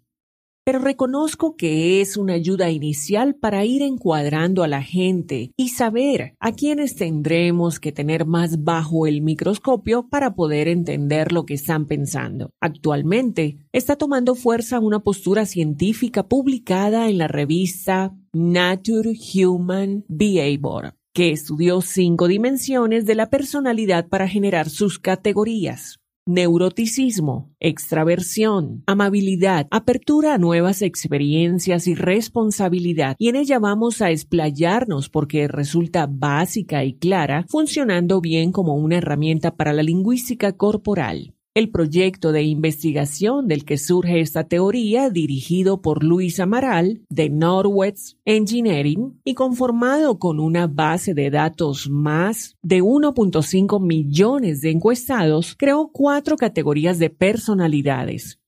[0.68, 6.36] pero reconozco que es una ayuda inicial para ir encuadrando a la gente y saber
[6.42, 11.86] a quiénes tendremos que tener más bajo el microscopio para poder entender lo que están
[11.86, 12.50] pensando.
[12.60, 21.32] Actualmente está tomando fuerza una postura científica publicada en la revista Nature Human Behavior que
[21.32, 30.38] estudió cinco dimensiones de la personalidad para generar sus categorías neuroticismo, extraversión, amabilidad, apertura a
[30.38, 33.16] nuevas experiencias y responsabilidad.
[33.18, 38.98] Y en ella vamos a explayarnos porque resulta básica y clara, funcionando bien como una
[38.98, 41.37] herramienta para la lingüística corporal.
[41.58, 48.16] El proyecto de investigación del que surge esta teoría, dirigido por Luis Amaral de Norwest
[48.26, 55.90] Engineering y conformado con una base de datos más de 1.5 millones de encuestados, creó
[55.92, 58.40] cuatro categorías de personalidades.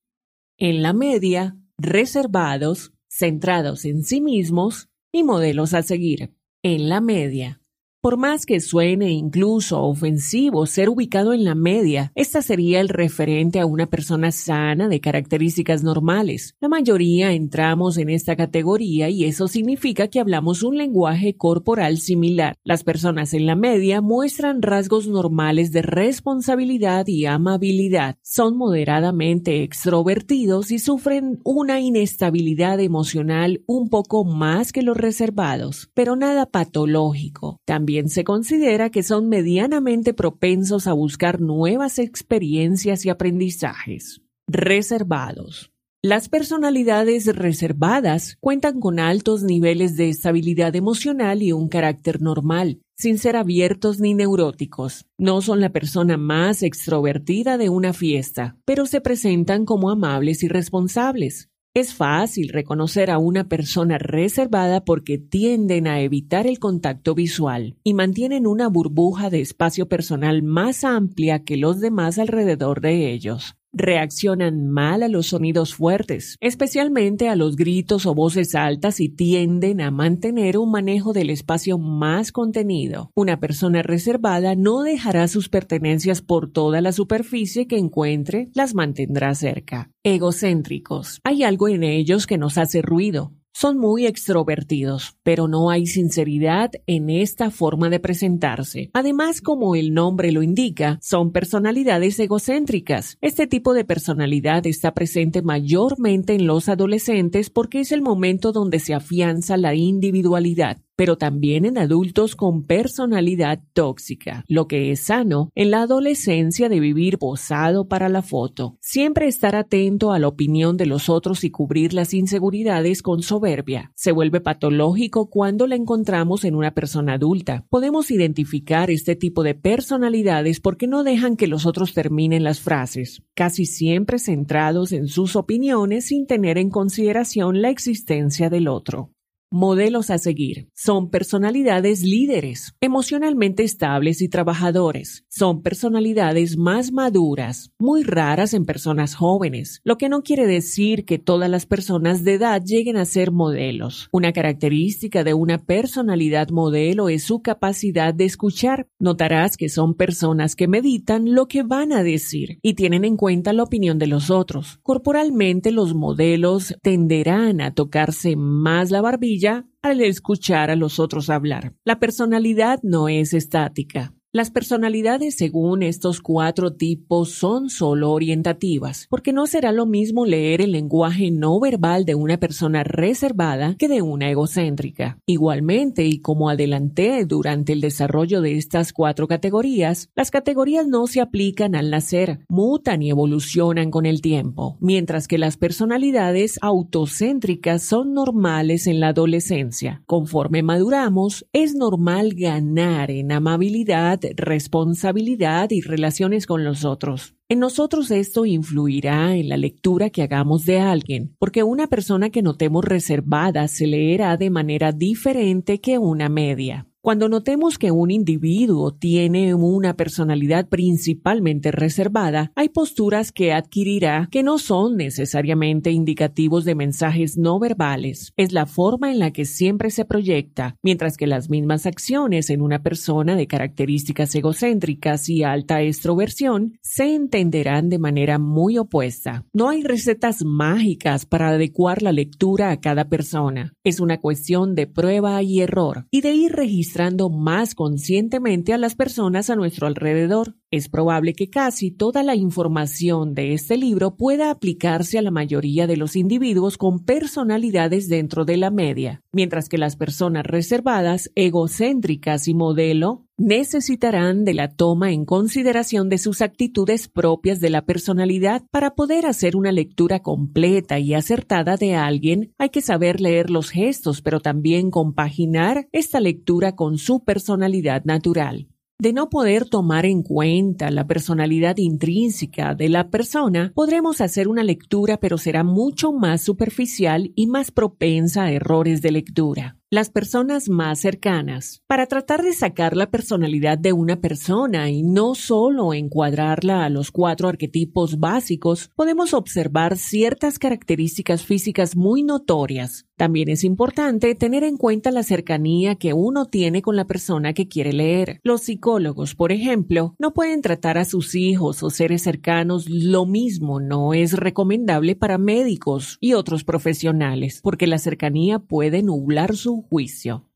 [0.60, 6.36] En la media, reservados, centrados en sí mismos y modelos a seguir.
[6.62, 7.59] En la media,
[8.02, 13.60] por más que suene incluso ofensivo ser ubicado en la media, esta sería el referente
[13.60, 16.56] a una persona sana de características normales.
[16.62, 22.56] La mayoría entramos en esta categoría y eso significa que hablamos un lenguaje corporal similar.
[22.64, 28.16] Las personas en la media muestran rasgos normales de responsabilidad y amabilidad.
[28.22, 36.16] Son moderadamente extrovertidos y sufren una inestabilidad emocional un poco más que los reservados, pero
[36.16, 37.60] nada patológico.
[37.66, 44.22] También también se considera que son medianamente propensos a buscar nuevas experiencias y aprendizajes.
[44.48, 45.72] Reservados.
[46.04, 53.18] Las personalidades reservadas cuentan con altos niveles de estabilidad emocional y un carácter normal, sin
[53.18, 55.08] ser abiertos ni neuróticos.
[55.18, 60.48] No son la persona más extrovertida de una fiesta, pero se presentan como amables y
[60.48, 61.49] responsables.
[61.76, 67.94] Es fácil reconocer a una persona reservada porque tienden a evitar el contacto visual y
[67.94, 74.68] mantienen una burbuja de espacio personal más amplia que los demás alrededor de ellos reaccionan
[74.68, 79.92] mal a los sonidos fuertes, especialmente a los gritos o voces altas y tienden a
[79.92, 83.12] mantener un manejo del espacio más contenido.
[83.16, 89.34] Una persona reservada no dejará sus pertenencias por toda la superficie que encuentre, las mantendrá
[89.36, 89.92] cerca.
[90.04, 91.20] Egocéntricos.
[91.24, 96.72] Hay algo en ellos que nos hace ruido, Son muy extrovertidos, pero no hay sinceridad
[96.88, 98.90] en esta forma de presentarse.
[98.94, 103.18] Además, como el nombre lo indica, son personalidades egocéntricas.
[103.22, 108.80] Este tipo de personalidad está presente mayormente en los adolescentes porque es el momento donde
[108.80, 115.50] se afianza la individualidad pero también en adultos con personalidad tóxica, lo que es sano
[115.56, 118.76] en la adolescencia de vivir posado para la foto.
[118.82, 123.94] Siempre estar atento a la opinión de los otros y cubrir las inseguridades con soberbia.
[123.96, 127.66] Se vuelve patológico cuando la encontramos en una persona adulta.
[127.70, 133.24] Podemos identificar este tipo de personalidades porque no dejan que los otros terminen las frases,
[133.36, 139.14] casi siempre centrados en sus opiniones sin tener en consideración la existencia del otro.
[139.52, 140.70] Modelos a seguir.
[140.76, 145.26] Son personalidades líderes, emocionalmente estables y trabajadores.
[145.28, 151.18] Son personalidades más maduras, muy raras en personas jóvenes, lo que no quiere decir que
[151.18, 154.08] todas las personas de edad lleguen a ser modelos.
[154.12, 158.88] Una característica de una personalidad modelo es su capacidad de escuchar.
[159.00, 163.52] Notarás que son personas que meditan lo que van a decir y tienen en cuenta
[163.54, 164.78] la opinión de los otros.
[164.84, 169.39] Corporalmente los modelos tenderán a tocarse más la barbilla
[169.82, 171.74] al escuchar a los otros hablar.
[171.84, 174.14] La personalidad no es estática.
[174.32, 180.62] Las personalidades según estos cuatro tipos son solo orientativas, porque no será lo mismo leer
[180.62, 185.18] el lenguaje no verbal de una persona reservada que de una egocéntrica.
[185.26, 191.22] Igualmente, y como adelanté durante el desarrollo de estas cuatro categorías, las categorías no se
[191.22, 198.14] aplican al nacer, mutan y evolucionan con el tiempo, mientras que las personalidades autocéntricas son
[198.14, 200.04] normales en la adolescencia.
[200.06, 207.36] Conforme maduramos, es normal ganar en amabilidad responsabilidad y relaciones con los otros.
[207.48, 212.42] En nosotros esto influirá en la lectura que hagamos de alguien, porque una persona que
[212.42, 216.89] notemos reservada se leerá de manera diferente que una media.
[217.10, 224.44] Cuando notemos que un individuo tiene una personalidad principalmente reservada, hay posturas que adquirirá que
[224.44, 228.32] no son necesariamente indicativos de mensajes no verbales.
[228.38, 232.62] Es la forma en la que siempre se proyecta, mientras que las mismas acciones en
[232.62, 239.46] una persona de características egocéntricas y alta extroversión se entenderán de manera muy opuesta.
[239.52, 243.74] No hay recetas mágicas para adecuar la lectura a cada persona.
[243.84, 246.99] Es una cuestión de prueba y error y de ir registrando
[247.30, 250.56] más conscientemente a las personas a nuestro alrededor.
[250.72, 255.88] Es probable que casi toda la información de este libro pueda aplicarse a la mayoría
[255.88, 262.48] de los individuos con personalidades dentro de la media, mientras que las personas reservadas, egocéntricas
[262.48, 268.62] y modelo necesitarán de la toma en consideración de sus actitudes propias de la personalidad
[268.70, 272.54] para poder hacer una lectura completa y acertada de alguien.
[272.60, 278.68] Hay que saber leer los gestos, pero también compaginar esta lectura con su personalidad natural
[279.00, 284.64] de no poder tomar en cuenta la personalidad intrínseca de la persona, podremos hacer una
[284.64, 290.70] lectura pero será mucho más superficial y más propensa a errores de lectura las personas
[290.70, 296.86] más cercanas, para tratar de sacar la personalidad de una persona y no solo encuadrarla
[296.86, 303.08] a los cuatro arquetipos básicos, podemos observar ciertas características físicas muy notorias.
[303.18, 307.68] También es importante tener en cuenta la cercanía que uno tiene con la persona que
[307.68, 308.40] quiere leer.
[308.44, 313.82] Los psicólogos, por ejemplo, no pueden tratar a sus hijos o seres cercanos lo mismo,
[313.82, 320.50] no es recomendable para médicos y otros profesionales, porque la cercanía puede nublar su juicio.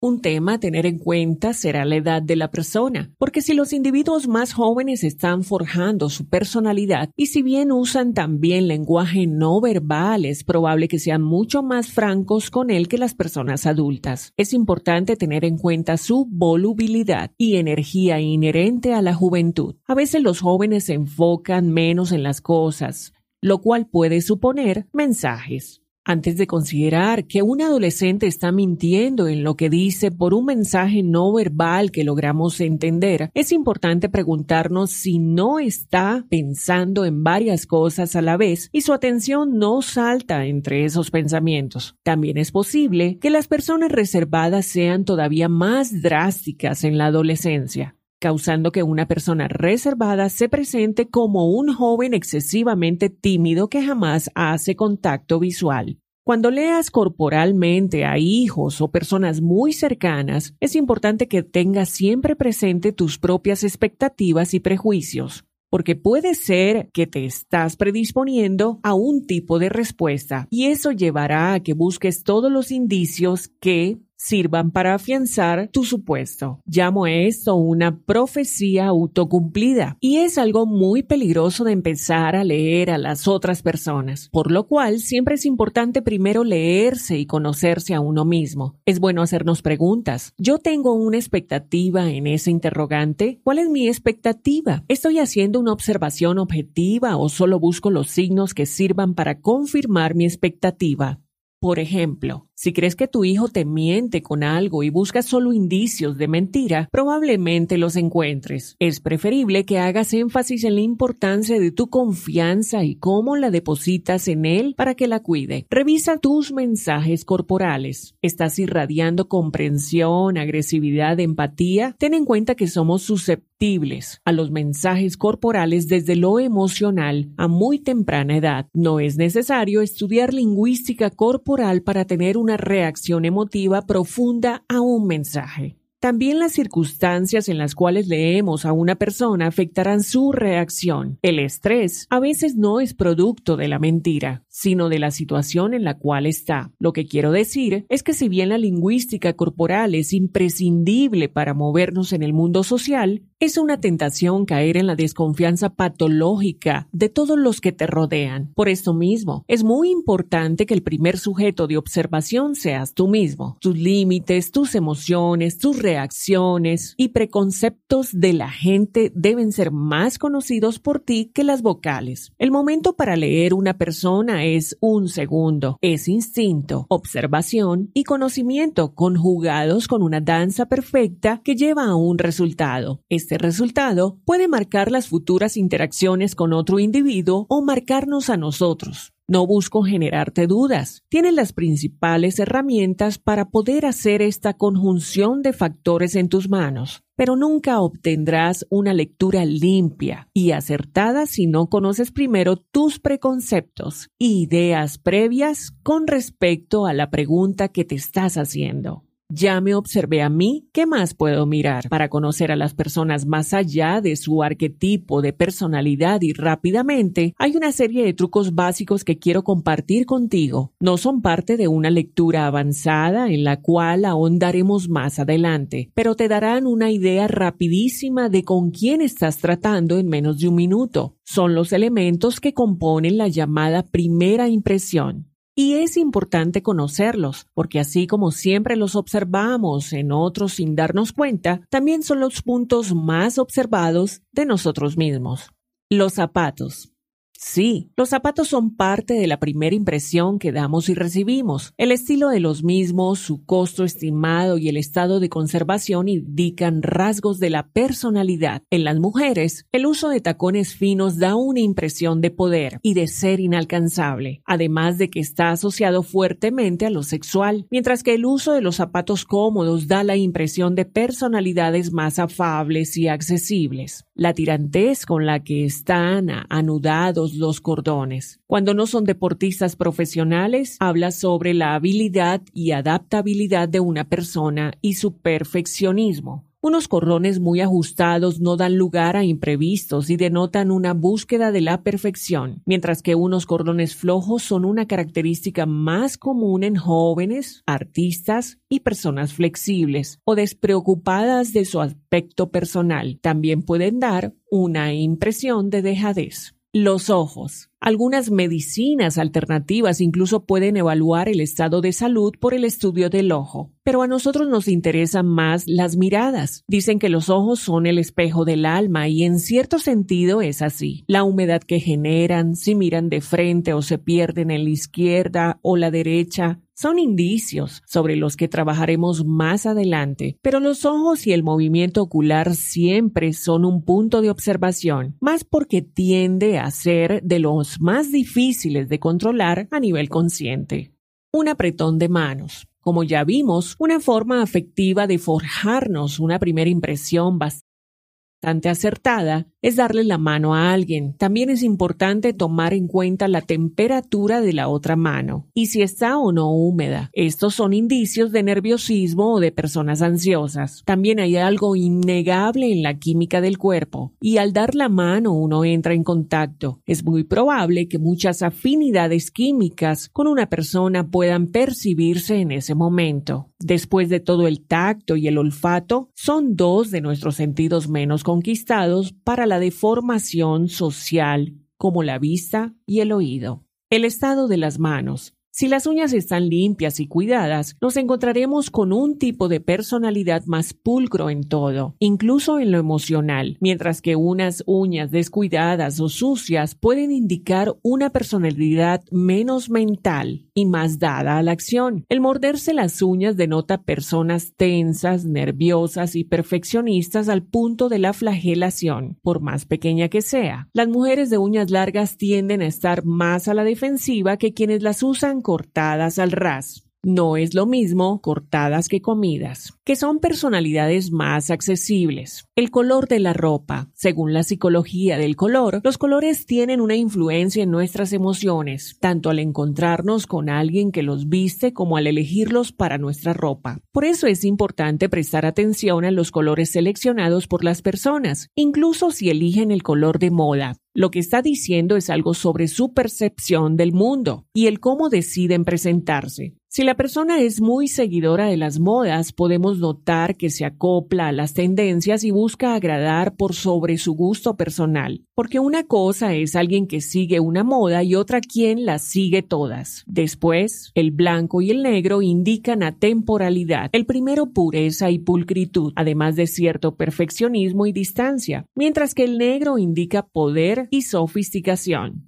[0.00, 3.72] Un tema a tener en cuenta será la edad de la persona, porque si los
[3.72, 10.24] individuos más jóvenes están forjando su personalidad y si bien usan también lenguaje no verbal,
[10.24, 14.34] es probable que sean mucho más francos con él que las personas adultas.
[14.36, 19.74] Es importante tener en cuenta su volubilidad y energía inherente a la juventud.
[19.84, 25.82] A veces los jóvenes se enfocan menos en las cosas, lo cual puede suponer mensajes.
[26.10, 31.02] Antes de considerar que un adolescente está mintiendo en lo que dice por un mensaje
[31.02, 38.16] no verbal que logramos entender, es importante preguntarnos si no está pensando en varias cosas
[38.16, 41.94] a la vez y su atención no salta entre esos pensamientos.
[42.04, 48.72] También es posible que las personas reservadas sean todavía más drásticas en la adolescencia causando
[48.72, 55.38] que una persona reservada se presente como un joven excesivamente tímido que jamás hace contacto
[55.38, 55.98] visual.
[56.24, 62.92] Cuando leas corporalmente a hijos o personas muy cercanas, es importante que tengas siempre presente
[62.92, 65.44] tus propias expectativas y prejuicios.
[65.70, 71.52] porque puede ser que te estás predisponiendo a un tipo de respuesta y eso llevará
[71.52, 76.60] a que busques todos los indicios que sirvan para afianzar tu supuesto.
[76.66, 82.98] Llamo esto una profecía autocumplida y es algo muy peligroso de empezar a leer a
[82.98, 88.24] las otras personas, por lo cual siempre es importante primero leerse y conocerse a uno
[88.24, 88.74] mismo.
[88.84, 90.34] Es bueno hacernos preguntas.
[90.36, 93.40] ¿Yo tengo una expectativa en ese interrogante?
[93.44, 94.84] ¿Cuál es mi expectativa?
[94.88, 100.24] ¿Estoy haciendo una observación objetiva o solo busco los signos que sirvan para confirmar mi
[100.24, 101.20] expectativa?
[101.60, 106.16] Por ejemplo, si crees que tu hijo te miente con algo y buscas solo indicios
[106.16, 108.76] de mentira, probablemente los encuentres.
[108.78, 114.28] Es preferible que hagas énfasis en la importancia de tu confianza y cómo la depositas
[114.28, 115.66] en él para que la cuide.
[115.68, 118.14] Revisa tus mensajes corporales.
[118.22, 121.96] ¿Estás irradiando comprensión, agresividad, empatía?
[121.98, 127.80] Ten en cuenta que somos susceptibles a los mensajes corporales desde lo emocional a muy
[127.80, 128.68] temprana edad.
[128.72, 131.47] No es necesario estudiar lingüística corporal
[131.84, 135.78] para tener una reacción emotiva profunda a un mensaje.
[136.00, 141.18] También las circunstancias en las cuales leemos a una persona afectarán su reacción.
[141.22, 145.82] El estrés a veces no es producto de la mentira, sino de la situación en
[145.82, 146.70] la cual está.
[146.78, 152.12] Lo que quiero decir es que si bien la lingüística corporal es imprescindible para movernos
[152.12, 157.60] en el mundo social, es una tentación caer en la desconfianza patológica de todos los
[157.60, 158.52] que te rodean.
[158.54, 163.56] Por esto mismo, es muy importante que el primer sujeto de observación seas tú mismo.
[163.60, 170.80] Tus límites, tus emociones, tus reacciones y preconceptos de la gente deben ser más conocidos
[170.80, 172.32] por ti que las vocales.
[172.38, 175.78] El momento para leer una persona es un segundo.
[175.80, 183.00] Es instinto, observación y conocimiento conjugados con una danza perfecta que lleva a un resultado.
[183.28, 189.12] Este resultado puede marcar las futuras interacciones con otro individuo o marcarnos a nosotros.
[189.28, 191.04] No busco generarte dudas.
[191.10, 197.36] Tienes las principales herramientas para poder hacer esta conjunción de factores en tus manos, pero
[197.36, 204.96] nunca obtendrás una lectura limpia y acertada si no conoces primero tus preconceptos e ideas
[204.96, 209.04] previas con respecto a la pregunta que te estás haciendo.
[209.30, 211.90] Ya me observé a mí, ¿qué más puedo mirar?
[211.90, 217.54] Para conocer a las personas más allá de su arquetipo de personalidad y rápidamente, hay
[217.54, 220.72] una serie de trucos básicos que quiero compartir contigo.
[220.80, 226.28] No son parte de una lectura avanzada en la cual ahondaremos más adelante, pero te
[226.28, 231.18] darán una idea rapidísima de con quién estás tratando en menos de un minuto.
[231.22, 235.27] Son los elementos que componen la llamada primera impresión.
[235.60, 241.62] Y es importante conocerlos, porque así como siempre los observamos en otros sin darnos cuenta,
[241.68, 245.50] también son los puntos más observados de nosotros mismos.
[245.90, 246.92] Los zapatos.
[247.40, 251.72] Sí, los zapatos son parte de la primera impresión que damos y recibimos.
[251.76, 257.38] El estilo de los mismos, su costo estimado y el estado de conservación indican rasgos
[257.38, 258.64] de la personalidad.
[258.70, 263.06] En las mujeres, el uso de tacones finos da una impresión de poder y de
[263.06, 268.52] ser inalcanzable, además de que está asociado fuertemente a lo sexual, mientras que el uso
[268.52, 274.06] de los zapatos cómodos da la impresión de personalidades más afables y accesibles.
[274.16, 278.40] La tirantez con la que están anudados los cordones.
[278.46, 284.94] Cuando no son deportistas profesionales, habla sobre la habilidad y adaptabilidad de una persona y
[284.94, 286.48] su perfeccionismo.
[286.60, 291.84] Unos cordones muy ajustados no dan lugar a imprevistos y denotan una búsqueda de la
[291.84, 298.80] perfección, mientras que unos cordones flojos son una característica más común en jóvenes, artistas y
[298.80, 303.20] personas flexibles o despreocupadas de su aspecto personal.
[303.22, 306.57] También pueden dar una impresión de dejadez.
[306.74, 307.70] Los ojos.
[307.80, 313.72] Algunas medicinas alternativas incluso pueden evaluar el estado de salud por el estudio del ojo,
[313.84, 316.64] pero a nosotros nos interesan más las miradas.
[316.68, 321.04] Dicen que los ojos son el espejo del alma y en cierto sentido es así.
[321.06, 325.78] La humedad que generan, si miran de frente o se pierden en la izquierda o
[325.78, 331.42] la derecha, son indicios sobre los que trabajaremos más adelante, pero los ojos y el
[331.42, 337.80] movimiento ocular siempre son un punto de observación, más porque tiende a ser de los
[337.80, 340.94] más difíciles de controlar a nivel consciente.
[341.32, 342.68] Un apretón de manos.
[342.78, 350.04] Como ya vimos, una forma afectiva de forjarnos una primera impresión bastante acertada es darle
[350.04, 351.14] la mano a alguien.
[351.16, 356.18] También es importante tomar en cuenta la temperatura de la otra mano y si está
[356.18, 357.10] o no húmeda.
[357.12, 360.82] Estos son indicios de nerviosismo o de personas ansiosas.
[360.84, 365.64] También hay algo innegable en la química del cuerpo y al dar la mano uno
[365.64, 366.80] entra en contacto.
[366.86, 373.50] Es muy probable que muchas afinidades químicas con una persona puedan percibirse en ese momento.
[373.58, 379.12] Después de todo el tacto y el olfato, son dos de nuestros sentidos menos conquistados
[379.24, 383.64] para la deformación social como la vista y el oído.
[383.90, 385.37] El estado de las manos.
[385.58, 390.72] Si las uñas están limpias y cuidadas, nos encontraremos con un tipo de personalidad más
[390.72, 397.10] pulcro en todo, incluso en lo emocional, mientras que unas uñas descuidadas o sucias pueden
[397.10, 402.04] indicar una personalidad menos mental y más dada a la acción.
[402.08, 409.18] El morderse las uñas denota personas tensas, nerviosas y perfeccionistas al punto de la flagelación,
[409.22, 410.68] por más pequeña que sea.
[410.72, 415.02] Las mujeres de uñas largas tienden a estar más a la defensiva que quienes las
[415.02, 416.87] usan cortadas al ras.
[417.04, 422.46] No es lo mismo cortadas que comidas, que son personalidades más accesibles.
[422.56, 423.88] El color de la ropa.
[423.94, 429.38] Según la psicología del color, los colores tienen una influencia en nuestras emociones, tanto al
[429.38, 433.78] encontrarnos con alguien que los viste como al elegirlos para nuestra ropa.
[433.92, 439.30] Por eso es importante prestar atención a los colores seleccionados por las personas, incluso si
[439.30, 440.76] eligen el color de moda.
[440.94, 445.64] Lo que está diciendo es algo sobre su percepción del mundo y el cómo deciden
[445.64, 446.57] presentarse.
[446.70, 451.32] Si la persona es muy seguidora de las modas, podemos notar que se acopla a
[451.32, 456.86] las tendencias y busca agradar por sobre su gusto personal, porque una cosa es alguien
[456.86, 460.04] que sigue una moda y otra quien las sigue todas.
[460.06, 466.46] Después, el blanco y el negro indican atemporalidad, el primero pureza y pulcritud, además de
[466.46, 472.27] cierto perfeccionismo y distancia, mientras que el negro indica poder y sofisticación.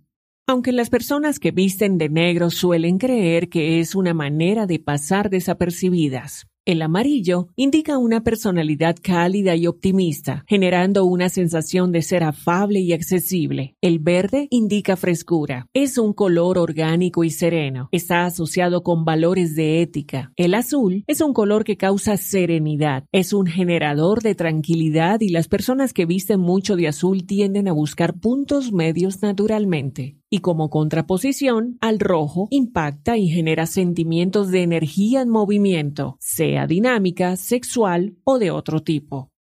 [0.51, 5.31] Aunque las personas que visten de negro suelen creer que es una manera de pasar
[5.31, 12.81] desapercibidas, el amarillo indica una personalidad cálida y optimista, generando una sensación de ser afable
[12.81, 13.77] y accesible.
[13.81, 15.69] El verde indica frescura.
[15.73, 17.89] Es un color orgánico y sereno.
[17.93, 20.33] Está asociado con valores de ética.
[20.35, 23.05] El azul es un color que causa serenidad.
[23.13, 27.73] Es un generador de tranquilidad y las personas que visten mucho de azul tienden a
[27.73, 35.23] buscar puntos medios naturalmente y como contraposición al rojo impacta y genera sentimientos de energía
[35.23, 39.31] en movimiento, sea dinámica, sexual o de otro tipo.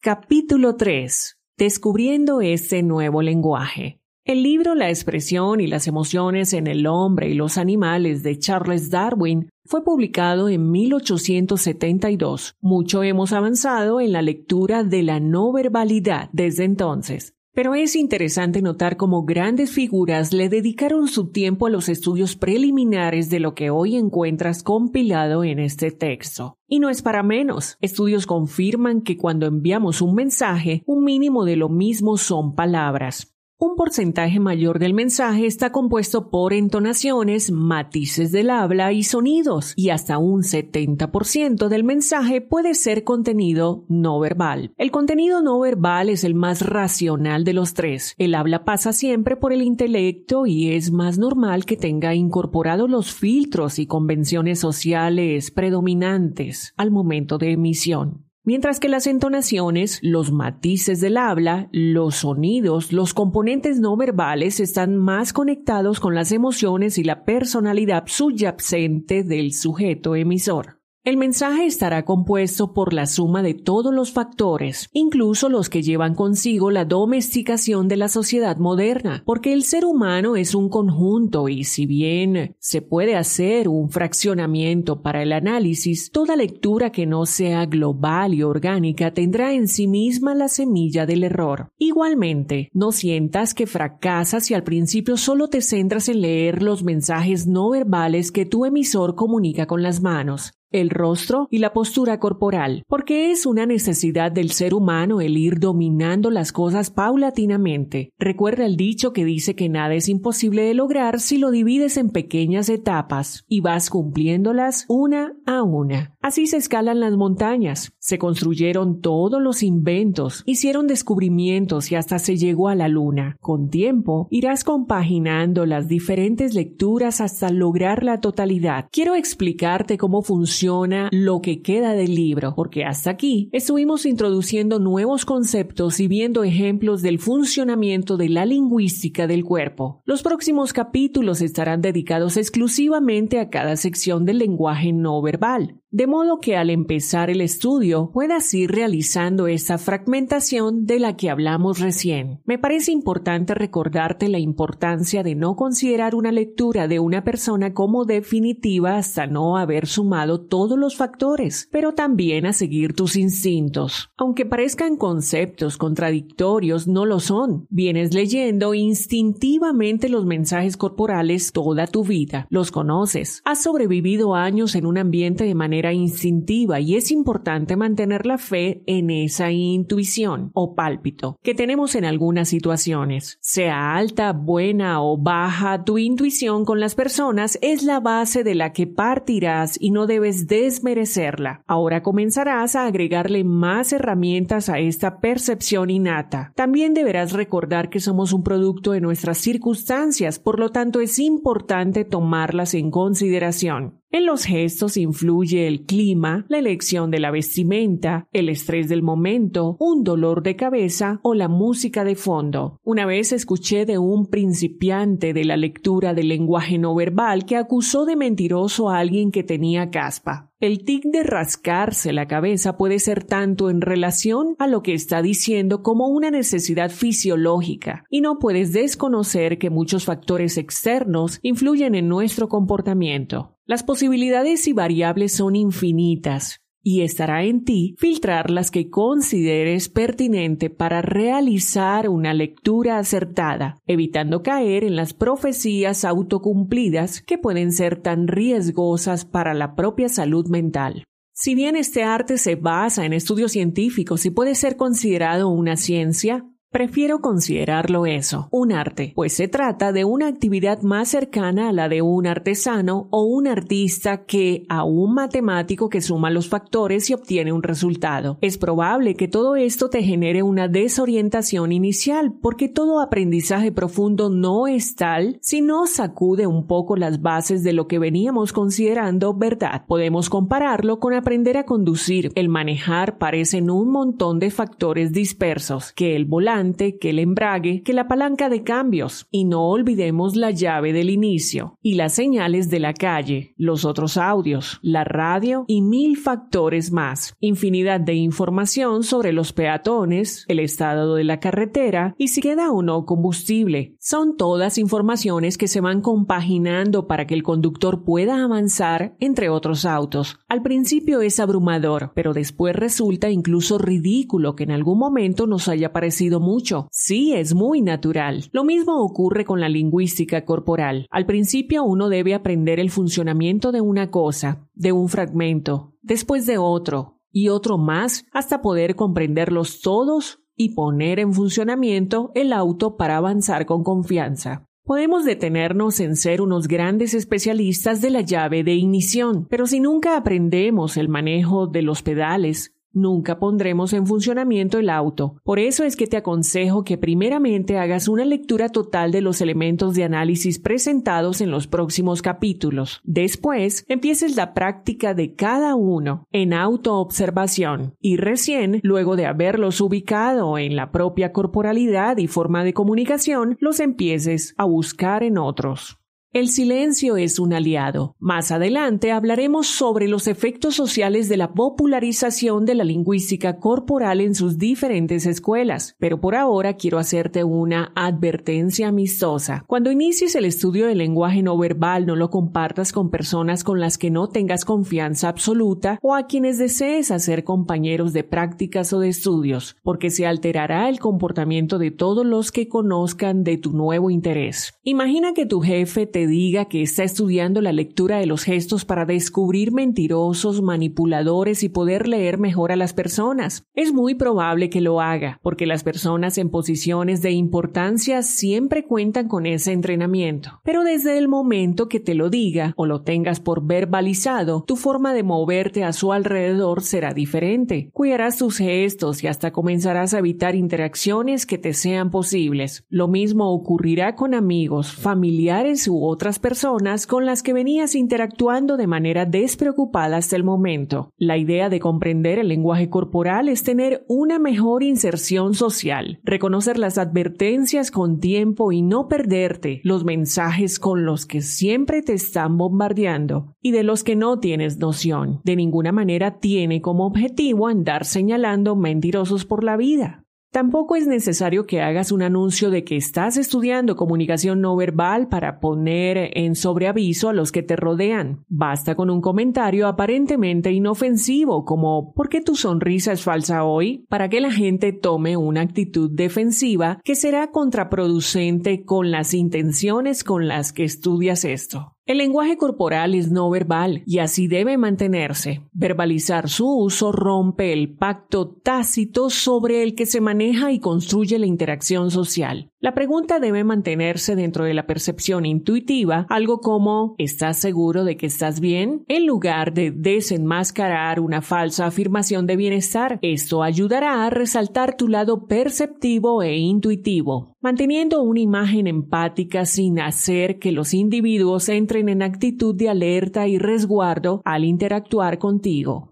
[0.00, 1.38] Capítulo 3.
[1.56, 4.03] Descubriendo ese nuevo lenguaje.
[4.26, 8.88] El libro La expresión y las emociones en el hombre y los animales de Charles
[8.88, 12.56] Darwin fue publicado en 1872.
[12.62, 17.34] Mucho hemos avanzado en la lectura de la no verbalidad desde entonces.
[17.52, 23.28] Pero es interesante notar cómo grandes figuras le dedicaron su tiempo a los estudios preliminares
[23.28, 26.56] de lo que hoy encuentras compilado en este texto.
[26.66, 27.76] Y no es para menos.
[27.82, 33.33] Estudios confirman que cuando enviamos un mensaje, un mínimo de lo mismo son palabras.
[33.64, 39.88] Un porcentaje mayor del mensaje está compuesto por entonaciones, matices del habla y sonidos, y
[39.88, 44.74] hasta un 70% del mensaje puede ser contenido no verbal.
[44.76, 48.14] El contenido no verbal es el más racional de los tres.
[48.18, 53.14] El habla pasa siempre por el intelecto y es más normal que tenga incorporados los
[53.14, 58.23] filtros y convenciones sociales predominantes al momento de emisión.
[58.46, 64.96] Mientras que las entonaciones, los matices del habla, los sonidos, los componentes no verbales están
[64.96, 70.83] más conectados con las emociones y la personalidad subyacente del sujeto emisor.
[71.06, 76.14] El mensaje estará compuesto por la suma de todos los factores, incluso los que llevan
[76.14, 81.64] consigo la domesticación de la sociedad moderna, porque el ser humano es un conjunto y
[81.64, 87.66] si bien se puede hacer un fraccionamiento para el análisis, toda lectura que no sea
[87.66, 91.68] global y orgánica tendrá en sí misma la semilla del error.
[91.76, 97.46] Igualmente, no sientas que fracasas si al principio solo te centras en leer los mensajes
[97.46, 102.82] no verbales que tu emisor comunica con las manos el rostro y la postura corporal,
[102.88, 108.12] porque es una necesidad del ser humano el ir dominando las cosas paulatinamente.
[108.18, 112.10] Recuerda el dicho que dice que nada es imposible de lograr si lo divides en
[112.10, 116.16] pequeñas etapas y vas cumpliéndolas una a una.
[116.20, 122.36] Así se escalan las montañas, se construyeron todos los inventos, hicieron descubrimientos y hasta se
[122.36, 123.36] llegó a la luna.
[123.40, 128.88] Con tiempo irás compaginando las diferentes lecturas hasta lograr la totalidad.
[128.90, 130.63] Quiero explicarte cómo funciona
[131.10, 137.02] lo que queda del libro, porque hasta aquí estuvimos introduciendo nuevos conceptos y viendo ejemplos
[137.02, 140.02] del funcionamiento de la lingüística del cuerpo.
[140.04, 146.40] Los próximos capítulos estarán dedicados exclusivamente a cada sección del lenguaje no verbal de modo
[146.40, 152.40] que al empezar el estudio puedas ir realizando esa fragmentación de la que hablamos recién.
[152.46, 158.06] Me parece importante recordarte la importancia de no considerar una lectura de una persona como
[158.06, 164.10] definitiva hasta no haber sumado todos los factores, pero también a seguir tus instintos.
[164.16, 167.68] Aunque parezcan conceptos contradictorios, no lo son.
[167.70, 172.48] Vienes leyendo instintivamente los mensajes corporales toda tu vida.
[172.50, 173.42] Los conoces.
[173.44, 178.82] Has sobrevivido años en un ambiente de manera instintiva y es importante mantener la fe
[178.86, 183.38] en esa intuición o pálpito que tenemos en algunas situaciones.
[183.40, 188.72] Sea alta, buena o baja, tu intuición con las personas es la base de la
[188.72, 191.62] que partirás y no debes desmerecerla.
[191.66, 196.52] Ahora comenzarás a agregarle más herramientas a esta percepción innata.
[196.54, 202.04] También deberás recordar que somos un producto de nuestras circunstancias, por lo tanto es importante
[202.04, 204.00] tomarlas en consideración.
[204.14, 209.76] En los gestos influye el clima, la elección de la vestimenta, el estrés del momento,
[209.80, 212.78] un dolor de cabeza o la música de fondo.
[212.84, 218.04] Una vez escuché de un principiante de la lectura del lenguaje no verbal que acusó
[218.04, 220.52] de mentiroso a alguien que tenía caspa.
[220.60, 225.22] El tic de rascarse la cabeza puede ser tanto en relación a lo que está
[225.22, 232.06] diciendo como una necesidad fisiológica, y no puedes desconocer que muchos factores externos influyen en
[232.06, 233.53] nuestro comportamiento.
[233.66, 240.68] Las posibilidades y variables son infinitas y estará en ti filtrar las que consideres pertinente
[240.68, 248.28] para realizar una lectura acertada, evitando caer en las profecías autocumplidas que pueden ser tan
[248.28, 251.04] riesgosas para la propia salud mental.
[251.32, 256.46] Si bien este arte se basa en estudios científicos y puede ser considerado una ciencia,
[256.74, 261.88] Prefiero considerarlo eso, un arte, pues se trata de una actividad más cercana a la
[261.88, 267.14] de un artesano o un artista que a un matemático que suma los factores y
[267.14, 268.38] obtiene un resultado.
[268.40, 274.66] Es probable que todo esto te genere una desorientación inicial, porque todo aprendizaje profundo no
[274.66, 279.84] es tal si no sacude un poco las bases de lo que veníamos considerando verdad.
[279.86, 282.32] Podemos compararlo con aprender a conducir.
[282.34, 287.92] El manejar parecen un montón de factores dispersos, que el volante que el embrague, que
[287.92, 289.26] la palanca de cambios.
[289.30, 294.16] Y no olvidemos la llave del inicio y las señales de la calle, los otros
[294.16, 297.34] audios, la radio y mil factores más.
[297.40, 302.82] Infinidad de información sobre los peatones, el estado de la carretera y si queda o
[302.82, 303.96] no combustible.
[304.00, 309.84] Son todas informaciones que se van compaginando para que el conductor pueda avanzar entre otros
[309.84, 310.38] autos.
[310.48, 315.92] Al principio es abrumador, pero después resulta incluso ridículo que en algún momento nos haya
[315.92, 316.53] parecido muy
[316.90, 318.44] Sí, es muy natural.
[318.52, 321.06] Lo mismo ocurre con la lingüística corporal.
[321.10, 326.58] Al principio uno debe aprender el funcionamiento de una cosa, de un fragmento, después de
[326.58, 333.16] otro, y otro más, hasta poder comprenderlos todos y poner en funcionamiento el auto para
[333.16, 334.68] avanzar con confianza.
[334.84, 340.16] Podemos detenernos en ser unos grandes especialistas de la llave de ignición, pero si nunca
[340.16, 345.36] aprendemos el manejo de los pedales, nunca pondremos en funcionamiento el auto.
[345.44, 349.94] Por eso es que te aconsejo que primeramente hagas una lectura total de los elementos
[349.94, 353.00] de análisis presentados en los próximos capítulos.
[353.04, 360.58] Después, empieces la práctica de cada uno en autoobservación y recién, luego de haberlos ubicado
[360.58, 365.98] en la propia corporalidad y forma de comunicación, los empieces a buscar en otros.
[366.34, 368.16] El silencio es un aliado.
[368.18, 374.34] Más adelante hablaremos sobre los efectos sociales de la popularización de la lingüística corporal en
[374.34, 379.62] sus diferentes escuelas, pero por ahora quiero hacerte una advertencia amistosa.
[379.68, 383.96] Cuando inicies el estudio del lenguaje no verbal, no lo compartas con personas con las
[383.96, 389.10] que no tengas confianza absoluta o a quienes desees hacer compañeros de prácticas o de
[389.10, 394.74] estudios, porque se alterará el comportamiento de todos los que conozcan de tu nuevo interés.
[394.82, 399.04] Imagina que tu jefe te diga que está estudiando la lectura de los gestos para
[399.04, 403.66] descubrir mentirosos, manipuladores y poder leer mejor a las personas.
[403.74, 409.28] Es muy probable que lo haga, porque las personas en posiciones de importancia siempre cuentan
[409.28, 410.60] con ese entrenamiento.
[410.64, 415.14] Pero desde el momento que te lo diga o lo tengas por verbalizado, tu forma
[415.14, 417.90] de moverte a su alrededor será diferente.
[417.92, 422.84] Cuidarás tus gestos y hasta comenzarás a evitar interacciones que te sean posibles.
[422.88, 428.86] Lo mismo ocurrirá con amigos, familiares u otras personas con las que venías interactuando de
[428.86, 431.10] manera despreocupada hasta el momento.
[431.18, 436.98] La idea de comprender el lenguaje corporal es tener una mejor inserción social, reconocer las
[436.98, 443.56] advertencias con tiempo y no perderte los mensajes con los que siempre te están bombardeando
[443.60, 445.40] y de los que no tienes noción.
[445.42, 450.23] De ninguna manera tiene como objetivo andar señalando mentirosos por la vida.
[450.54, 455.58] Tampoco es necesario que hagas un anuncio de que estás estudiando comunicación no verbal para
[455.58, 458.44] poner en sobreaviso a los que te rodean.
[458.46, 464.06] Basta con un comentario aparentemente inofensivo como ¿por qué tu sonrisa es falsa hoy?
[464.08, 470.46] para que la gente tome una actitud defensiva que será contraproducente con las intenciones con
[470.46, 471.93] las que estudias esto.
[472.06, 475.62] El lenguaje corporal es no verbal y así debe mantenerse.
[475.72, 481.46] Verbalizar su uso rompe el pacto tácito sobre el que se maneja y construye la
[481.46, 482.70] interacción social.
[482.84, 488.26] La pregunta debe mantenerse dentro de la percepción intuitiva, algo como ¿estás seguro de que
[488.26, 489.06] estás bien?
[489.08, 495.46] En lugar de desenmascarar una falsa afirmación de bienestar, esto ayudará a resaltar tu lado
[495.46, 502.74] perceptivo e intuitivo, manteniendo una imagen empática sin hacer que los individuos entren en actitud
[502.74, 506.10] de alerta y resguardo al interactuar contigo.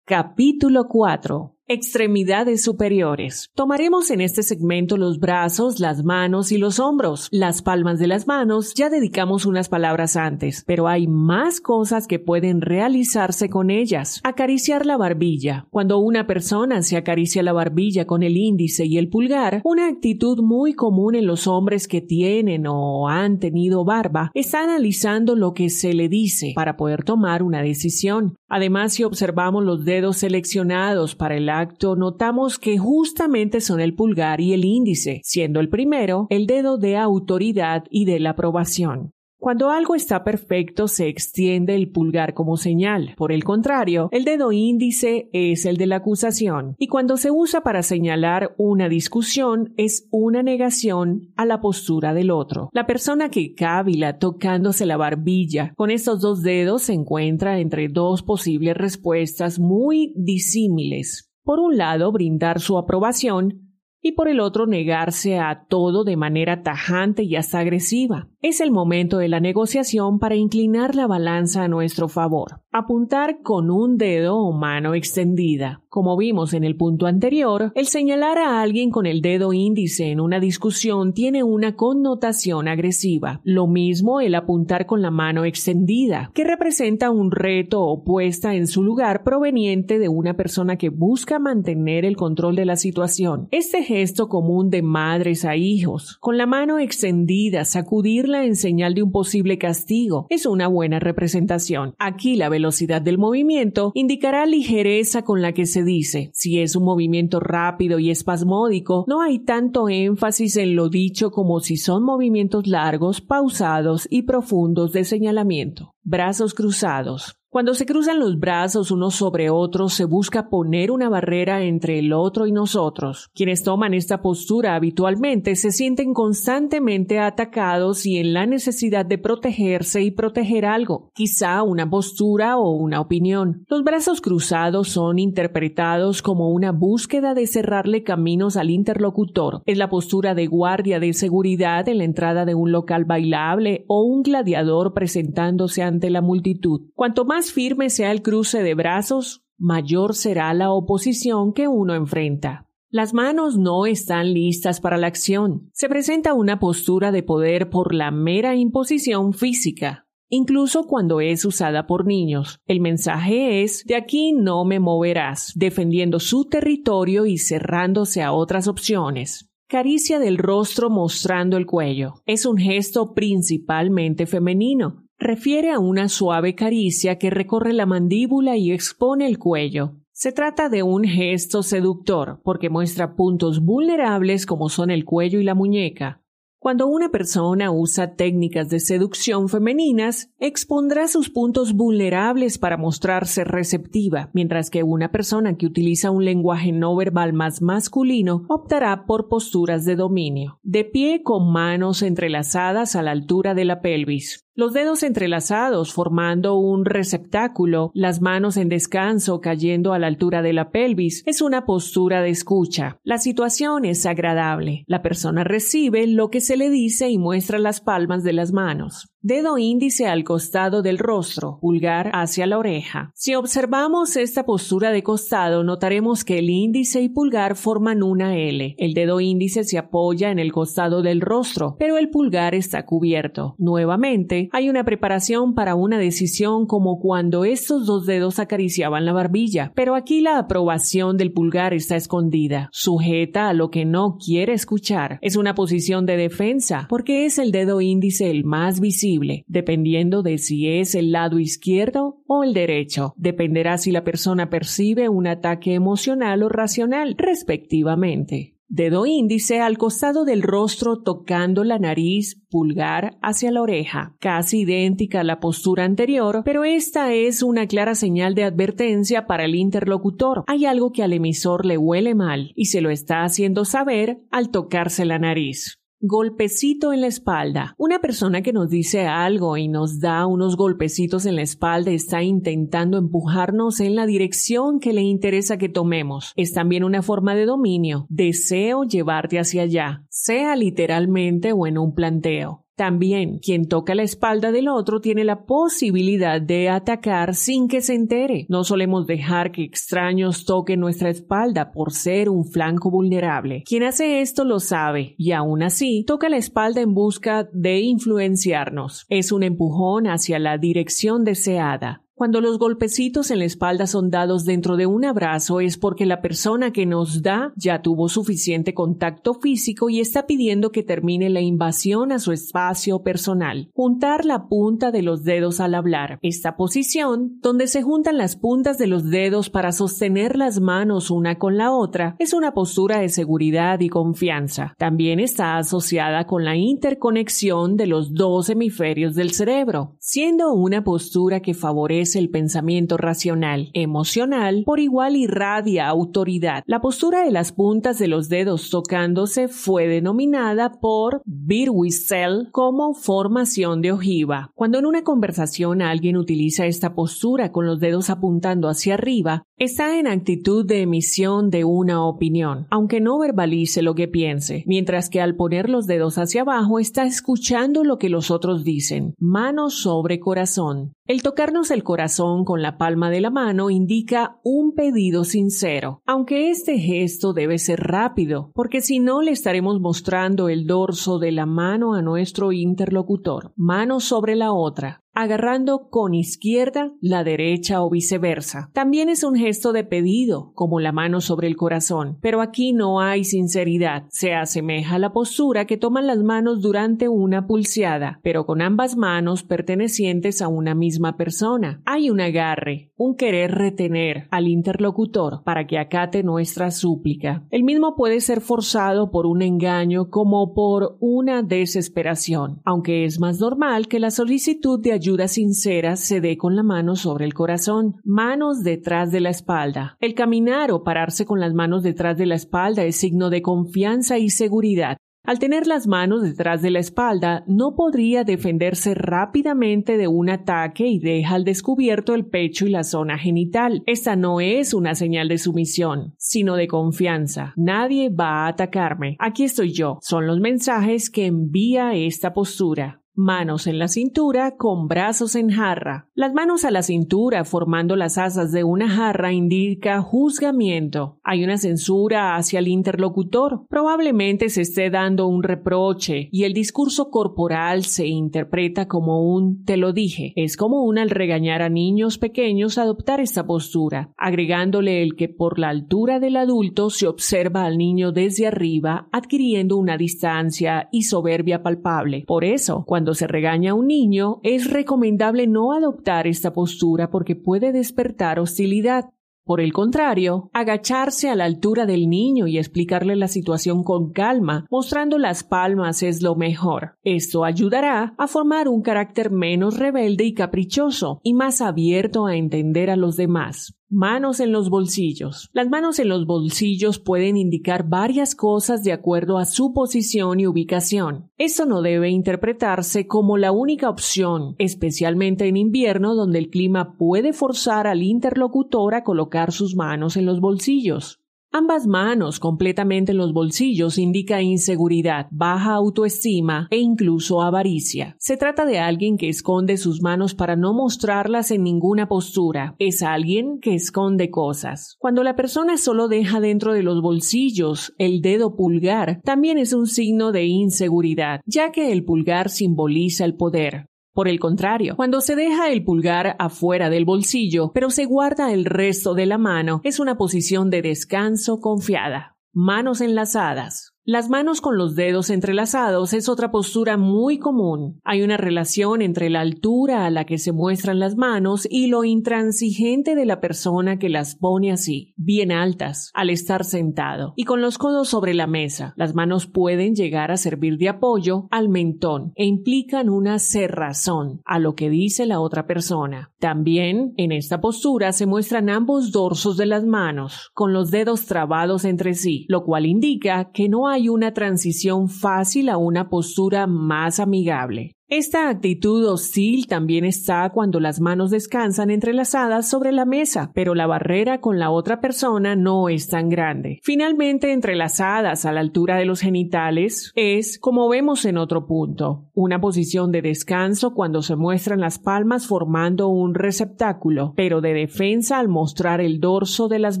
[0.06, 3.48] Capítulo 4 Extremidades superiores.
[3.54, 7.28] Tomaremos en este segmento los brazos, las manos y los hombros.
[7.30, 12.18] Las palmas de las manos ya dedicamos unas palabras antes, pero hay más cosas que
[12.18, 14.20] pueden realizarse con ellas.
[14.24, 15.68] Acariciar la barbilla.
[15.70, 20.42] Cuando una persona se acaricia la barbilla con el índice y el pulgar, una actitud
[20.42, 25.70] muy común en los hombres que tienen o han tenido barba, está analizando lo que
[25.70, 28.39] se le dice para poder tomar una decisión.
[28.52, 34.40] Además, si observamos los dedos seleccionados para el acto, notamos que justamente son el pulgar
[34.40, 39.12] y el índice, siendo el primero el dedo de autoridad y de la aprobación.
[39.40, 43.14] Cuando algo está perfecto se extiende el pulgar como señal.
[43.16, 47.62] Por el contrario, el dedo índice es el de la acusación y cuando se usa
[47.62, 52.68] para señalar una discusión es una negación a la postura del otro.
[52.74, 58.22] La persona que cávila tocándose la barbilla con estos dos dedos se encuentra entre dos
[58.22, 61.32] posibles respuestas muy disímiles.
[61.44, 63.69] Por un lado, brindar su aprobación
[64.02, 68.28] y por el otro negarse a todo de manera tajante y hasta agresiva.
[68.42, 72.62] Es el momento de la negociación para inclinar la balanza a nuestro favor.
[72.72, 75.82] Apuntar con un dedo o mano extendida.
[75.88, 80.20] Como vimos en el punto anterior, el señalar a alguien con el dedo índice en
[80.20, 83.40] una discusión tiene una connotación agresiva.
[83.42, 88.68] Lo mismo el apuntar con la mano extendida, que representa un reto o puesta en
[88.68, 93.48] su lugar proveniente de una persona que busca mantener el control de la situación.
[93.50, 99.02] Este gesto común de madres a hijos, con la mano extendida, sacudirla en señal de
[99.02, 101.96] un posible castigo, es una buena representación.
[101.98, 106.30] Aquí la velocidad del movimiento indicará ligereza con la que se dice.
[106.34, 111.60] Si es un movimiento rápido y espasmódico, no hay tanto énfasis en lo dicho como
[111.60, 115.94] si son movimientos largos, pausados y profundos de señalamiento.
[116.02, 117.39] Brazos cruzados.
[117.52, 122.12] Cuando se cruzan los brazos unos sobre otros, se busca poner una barrera entre el
[122.12, 123.28] otro y nosotros.
[123.34, 130.00] Quienes toman esta postura habitualmente se sienten constantemente atacados y en la necesidad de protegerse
[130.00, 133.64] y proteger algo, quizá una postura o una opinión.
[133.66, 139.64] Los brazos cruzados son interpretados como una búsqueda de cerrarle caminos al interlocutor.
[139.66, 144.04] Es la postura de guardia de seguridad en la entrada de un local bailable o
[144.04, 146.82] un gladiador presentándose ante la multitud.
[146.94, 152.66] Cuanto más firme sea el cruce de brazos, mayor será la oposición que uno enfrenta.
[152.92, 155.70] Las manos no están listas para la acción.
[155.72, 161.86] Se presenta una postura de poder por la mera imposición física, incluso cuando es usada
[161.86, 162.58] por niños.
[162.66, 168.66] El mensaje es de aquí no me moverás, defendiendo su territorio y cerrándose a otras
[168.66, 169.48] opciones.
[169.68, 172.14] Caricia del rostro mostrando el cuello.
[172.26, 178.72] Es un gesto principalmente femenino, refiere a una suave caricia que recorre la mandíbula y
[178.72, 179.96] expone el cuello.
[180.12, 185.44] Se trata de un gesto seductor porque muestra puntos vulnerables como son el cuello y
[185.44, 186.22] la muñeca.
[186.58, 194.28] Cuando una persona usa técnicas de seducción femeninas, expondrá sus puntos vulnerables para mostrarse receptiva,
[194.34, 199.86] mientras que una persona que utiliza un lenguaje no verbal más masculino optará por posturas
[199.86, 200.60] de dominio.
[200.62, 204.46] De pie con manos entrelazadas a la altura de la pelvis.
[204.60, 210.52] Los dedos entrelazados formando un receptáculo, las manos en descanso cayendo a la altura de
[210.52, 212.98] la pelvis, es una postura de escucha.
[213.02, 214.84] La situación es agradable.
[214.86, 219.08] La persona recibe lo que se le dice y muestra las palmas de las manos.
[219.22, 223.12] Dedo índice al costado del rostro, pulgar hacia la oreja.
[223.14, 228.74] Si observamos esta postura de costado, notaremos que el índice y pulgar forman una L.
[228.78, 233.56] El dedo índice se apoya en el costado del rostro, pero el pulgar está cubierto.
[233.58, 239.70] Nuevamente, hay una preparación para una decisión como cuando estos dos dedos acariciaban la barbilla,
[239.76, 245.18] pero aquí la aprobación del pulgar está escondida, sujeta a lo que no quiere escuchar.
[245.20, 249.09] Es una posición de defensa, porque es el dedo índice el más visible
[249.46, 253.14] dependiendo de si es el lado izquierdo o el derecho.
[253.16, 258.56] Dependerá si la persona percibe un ataque emocional o racional, respectivamente.
[258.72, 265.22] Dedo índice al costado del rostro tocando la nariz, pulgar hacia la oreja, casi idéntica
[265.22, 270.44] a la postura anterior, pero esta es una clara señal de advertencia para el interlocutor.
[270.46, 274.50] Hay algo que al emisor le huele mal y se lo está haciendo saber al
[274.50, 275.79] tocarse la nariz.
[276.02, 277.74] Golpecito en la espalda.
[277.76, 282.22] Una persona que nos dice algo y nos da unos golpecitos en la espalda está
[282.22, 286.32] intentando empujarnos en la dirección que le interesa que tomemos.
[286.36, 288.06] Es también una forma de dominio.
[288.08, 292.64] Deseo llevarte hacia allá, sea literalmente o en un planteo.
[292.80, 297.92] También quien toca la espalda del otro tiene la posibilidad de atacar sin que se
[297.92, 298.46] entere.
[298.48, 303.64] No solemos dejar que extraños toquen nuestra espalda por ser un flanco vulnerable.
[303.66, 309.04] Quien hace esto lo sabe y aún así toca la espalda en busca de influenciarnos.
[309.10, 312.06] Es un empujón hacia la dirección deseada.
[312.20, 316.20] Cuando los golpecitos en la espalda son dados dentro de un abrazo es porque la
[316.20, 321.40] persona que nos da ya tuvo suficiente contacto físico y está pidiendo que termine la
[321.40, 323.70] invasión a su espacio personal.
[323.72, 326.18] Juntar la punta de los dedos al hablar.
[326.20, 331.38] Esta posición, donde se juntan las puntas de los dedos para sostener las manos una
[331.38, 334.74] con la otra, es una postura de seguridad y confianza.
[334.76, 341.40] También está asociada con la interconexión de los dos hemisferios del cerebro, siendo una postura
[341.40, 346.62] que favorece el pensamiento racional, emocional, por igual irradia autoridad.
[346.66, 353.80] La postura de las puntas de los dedos tocándose fue denominada por Birwisell como formación
[353.82, 354.50] de ojiva.
[354.54, 359.98] Cuando en una conversación alguien utiliza esta postura con los dedos apuntando hacia arriba, está
[359.98, 365.20] en actitud de emisión de una opinión, aunque no verbalice lo que piense, mientras que
[365.20, 369.14] al poner los dedos hacia abajo está escuchando lo que los otros dicen.
[369.18, 370.92] Mano sobre corazón.
[371.10, 376.50] El tocarnos el corazón con la palma de la mano indica un pedido sincero, aunque
[376.50, 381.46] este gesto debe ser rápido, porque si no le estaremos mostrando el dorso de la
[381.46, 388.70] mano a nuestro interlocutor, mano sobre la otra, agarrando con izquierda la derecha o viceversa.
[388.72, 393.00] También es un gesto de pedido, como la mano sobre el corazón, pero aquí no
[393.00, 394.04] hay sinceridad.
[394.10, 398.96] Se asemeja a la postura que toman las manos durante una pulseada, pero con ambas
[398.96, 401.82] manos pertenecientes a una misma persona.
[401.84, 407.46] Hay un agarre, un querer retener al interlocutor para que acate nuestra súplica.
[407.50, 413.40] El mismo puede ser forzado por un engaño como por una desesperación, aunque es más
[413.40, 417.96] normal que la solicitud de ayuda sincera se dé con la mano sobre el corazón,
[418.04, 419.96] manos detrás de la espalda.
[419.98, 424.18] El caminar o pararse con las manos detrás de la espalda es signo de confianza
[424.18, 424.98] y seguridad.
[425.24, 430.86] Al tener las manos detrás de la espalda, no podría defenderse rápidamente de un ataque
[430.86, 433.82] y deja al descubierto el pecho y la zona genital.
[433.86, 437.54] Esta no es una señal de sumisión, sino de confianza.
[437.56, 439.16] Nadie va a atacarme.
[439.18, 439.98] Aquí estoy yo.
[440.02, 446.08] Son los mensajes que envía esta postura manos en la cintura con brazos en jarra.
[446.14, 451.18] Las manos a la cintura formando las asas de una jarra indica juzgamiento.
[451.22, 453.66] Hay una censura hacia el interlocutor.
[453.68, 459.76] Probablemente se esté dando un reproche y el discurso corporal se interpreta como un te
[459.76, 460.32] lo dije.
[460.36, 465.68] Es común al regañar a niños pequeños adoptar esta postura, agregándole el que por la
[465.68, 472.24] altura del adulto se observa al niño desde arriba adquiriendo una distancia y soberbia palpable.
[472.26, 477.10] Por eso, cuando cuando se regaña a un niño, es recomendable no adoptar esta postura
[477.10, 479.06] porque puede despertar hostilidad.
[479.44, 484.64] Por el contrario, agacharse a la altura del niño y explicarle la situación con calma,
[484.70, 486.98] mostrando las palmas es lo mejor.
[487.02, 492.90] Esto ayudará a formar un carácter menos rebelde y caprichoso y más abierto a entender
[492.90, 493.79] a los demás.
[493.92, 495.50] Manos en los bolsillos.
[495.52, 500.46] Las manos en los bolsillos pueden indicar varias cosas de acuerdo a su posición y
[500.46, 501.28] ubicación.
[501.38, 507.32] Esto no debe interpretarse como la única opción, especialmente en invierno donde el clima puede
[507.32, 511.19] forzar al interlocutor a colocar sus manos en los bolsillos.
[511.52, 518.14] Ambas manos completamente en los bolsillos indica inseguridad, baja autoestima e incluso avaricia.
[518.20, 522.76] Se trata de alguien que esconde sus manos para no mostrarlas en ninguna postura.
[522.78, 524.94] Es alguien que esconde cosas.
[525.00, 529.88] Cuando la persona solo deja dentro de los bolsillos el dedo pulgar, también es un
[529.88, 533.89] signo de inseguridad, ya que el pulgar simboliza el poder.
[534.12, 538.64] Por el contrario, cuando se deja el pulgar afuera del bolsillo, pero se guarda el
[538.64, 542.36] resto de la mano, es una posición de descanso confiada.
[542.52, 543.89] Manos enlazadas.
[544.12, 548.00] Las manos con los dedos entrelazados es otra postura muy común.
[548.02, 552.02] Hay una relación entre la altura a la que se muestran las manos y lo
[552.02, 557.60] intransigente de la persona que las pone así, bien altas, al estar sentado, y con
[557.60, 558.94] los codos sobre la mesa.
[558.96, 564.58] Las manos pueden llegar a servir de apoyo al mentón e implican una cerrazón a
[564.58, 566.32] lo que dice la otra persona.
[566.40, 571.84] También en esta postura se muestran ambos dorsos de las manos, con los dedos trabados
[571.84, 577.20] entre sí, lo cual indica que no hay una transición fácil a una postura más
[577.20, 577.92] amigable.
[578.12, 583.86] Esta actitud hostil también está cuando las manos descansan entrelazadas sobre la mesa, pero la
[583.86, 586.80] barrera con la otra persona no es tan grande.
[586.82, 592.60] Finalmente, entrelazadas a la altura de los genitales es, como vemos en otro punto, una
[592.60, 598.48] posición de descanso cuando se muestran las palmas formando un receptáculo, pero de defensa al
[598.48, 600.00] mostrar el dorso de las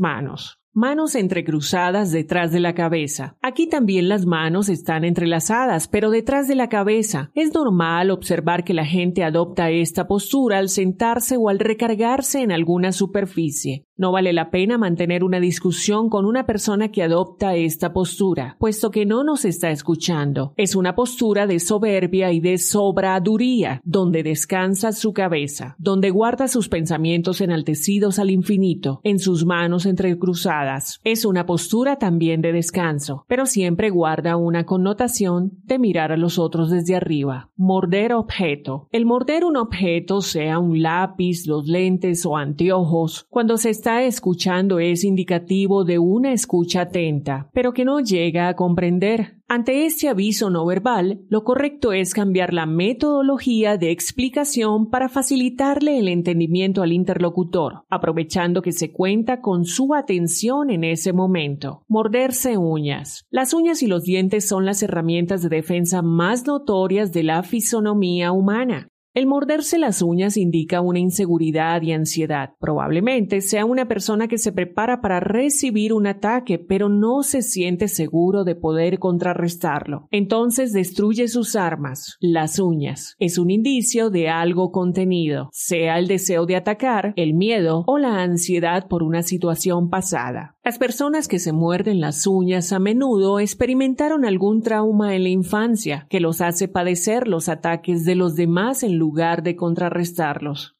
[0.00, 0.59] manos.
[0.72, 3.36] Manos entrecruzadas detrás de la cabeza.
[3.42, 7.32] Aquí también las manos están entrelazadas, pero detrás de la cabeza.
[7.34, 12.52] Es normal observar que la gente adopta esta postura al sentarse o al recargarse en
[12.52, 13.84] alguna superficie.
[14.00, 18.90] No vale la pena mantener una discusión con una persona que adopta esta postura, puesto
[18.90, 20.54] que no nos está escuchando.
[20.56, 26.70] Es una postura de soberbia y de sobraduría, donde descansa su cabeza, donde guarda sus
[26.70, 30.98] pensamientos enaltecidos al infinito, en sus manos entrecruzadas.
[31.04, 36.38] Es una postura también de descanso, pero siempre guarda una connotación de mirar a los
[36.38, 37.50] otros desde arriba.
[37.54, 38.88] Morder objeto.
[38.92, 44.78] El morder un objeto, sea un lápiz, los lentes o anteojos, cuando se está escuchando
[44.78, 49.40] es indicativo de una escucha atenta, pero que no llega a comprender.
[49.48, 55.98] Ante este aviso no verbal, lo correcto es cambiar la metodología de explicación para facilitarle
[55.98, 61.82] el entendimiento al interlocutor, aprovechando que se cuenta con su atención en ese momento.
[61.88, 63.26] Morderse uñas.
[63.28, 68.30] Las uñas y los dientes son las herramientas de defensa más notorias de la fisonomía
[68.30, 68.89] humana.
[69.12, 72.50] El morderse las uñas indica una inseguridad y ansiedad.
[72.60, 77.88] Probablemente sea una persona que se prepara para recibir un ataque, pero no se siente
[77.88, 80.06] seguro de poder contrarrestarlo.
[80.12, 83.16] Entonces destruye sus armas, las uñas.
[83.18, 88.22] Es un indicio de algo contenido, sea el deseo de atacar, el miedo o la
[88.22, 90.54] ansiedad por una situación pasada.
[90.62, 96.06] Las personas que se muerden las uñas a menudo experimentaron algún trauma en la infancia
[96.10, 100.76] que los hace padecer los ataques de los demás en lugar de contrarrestarlos.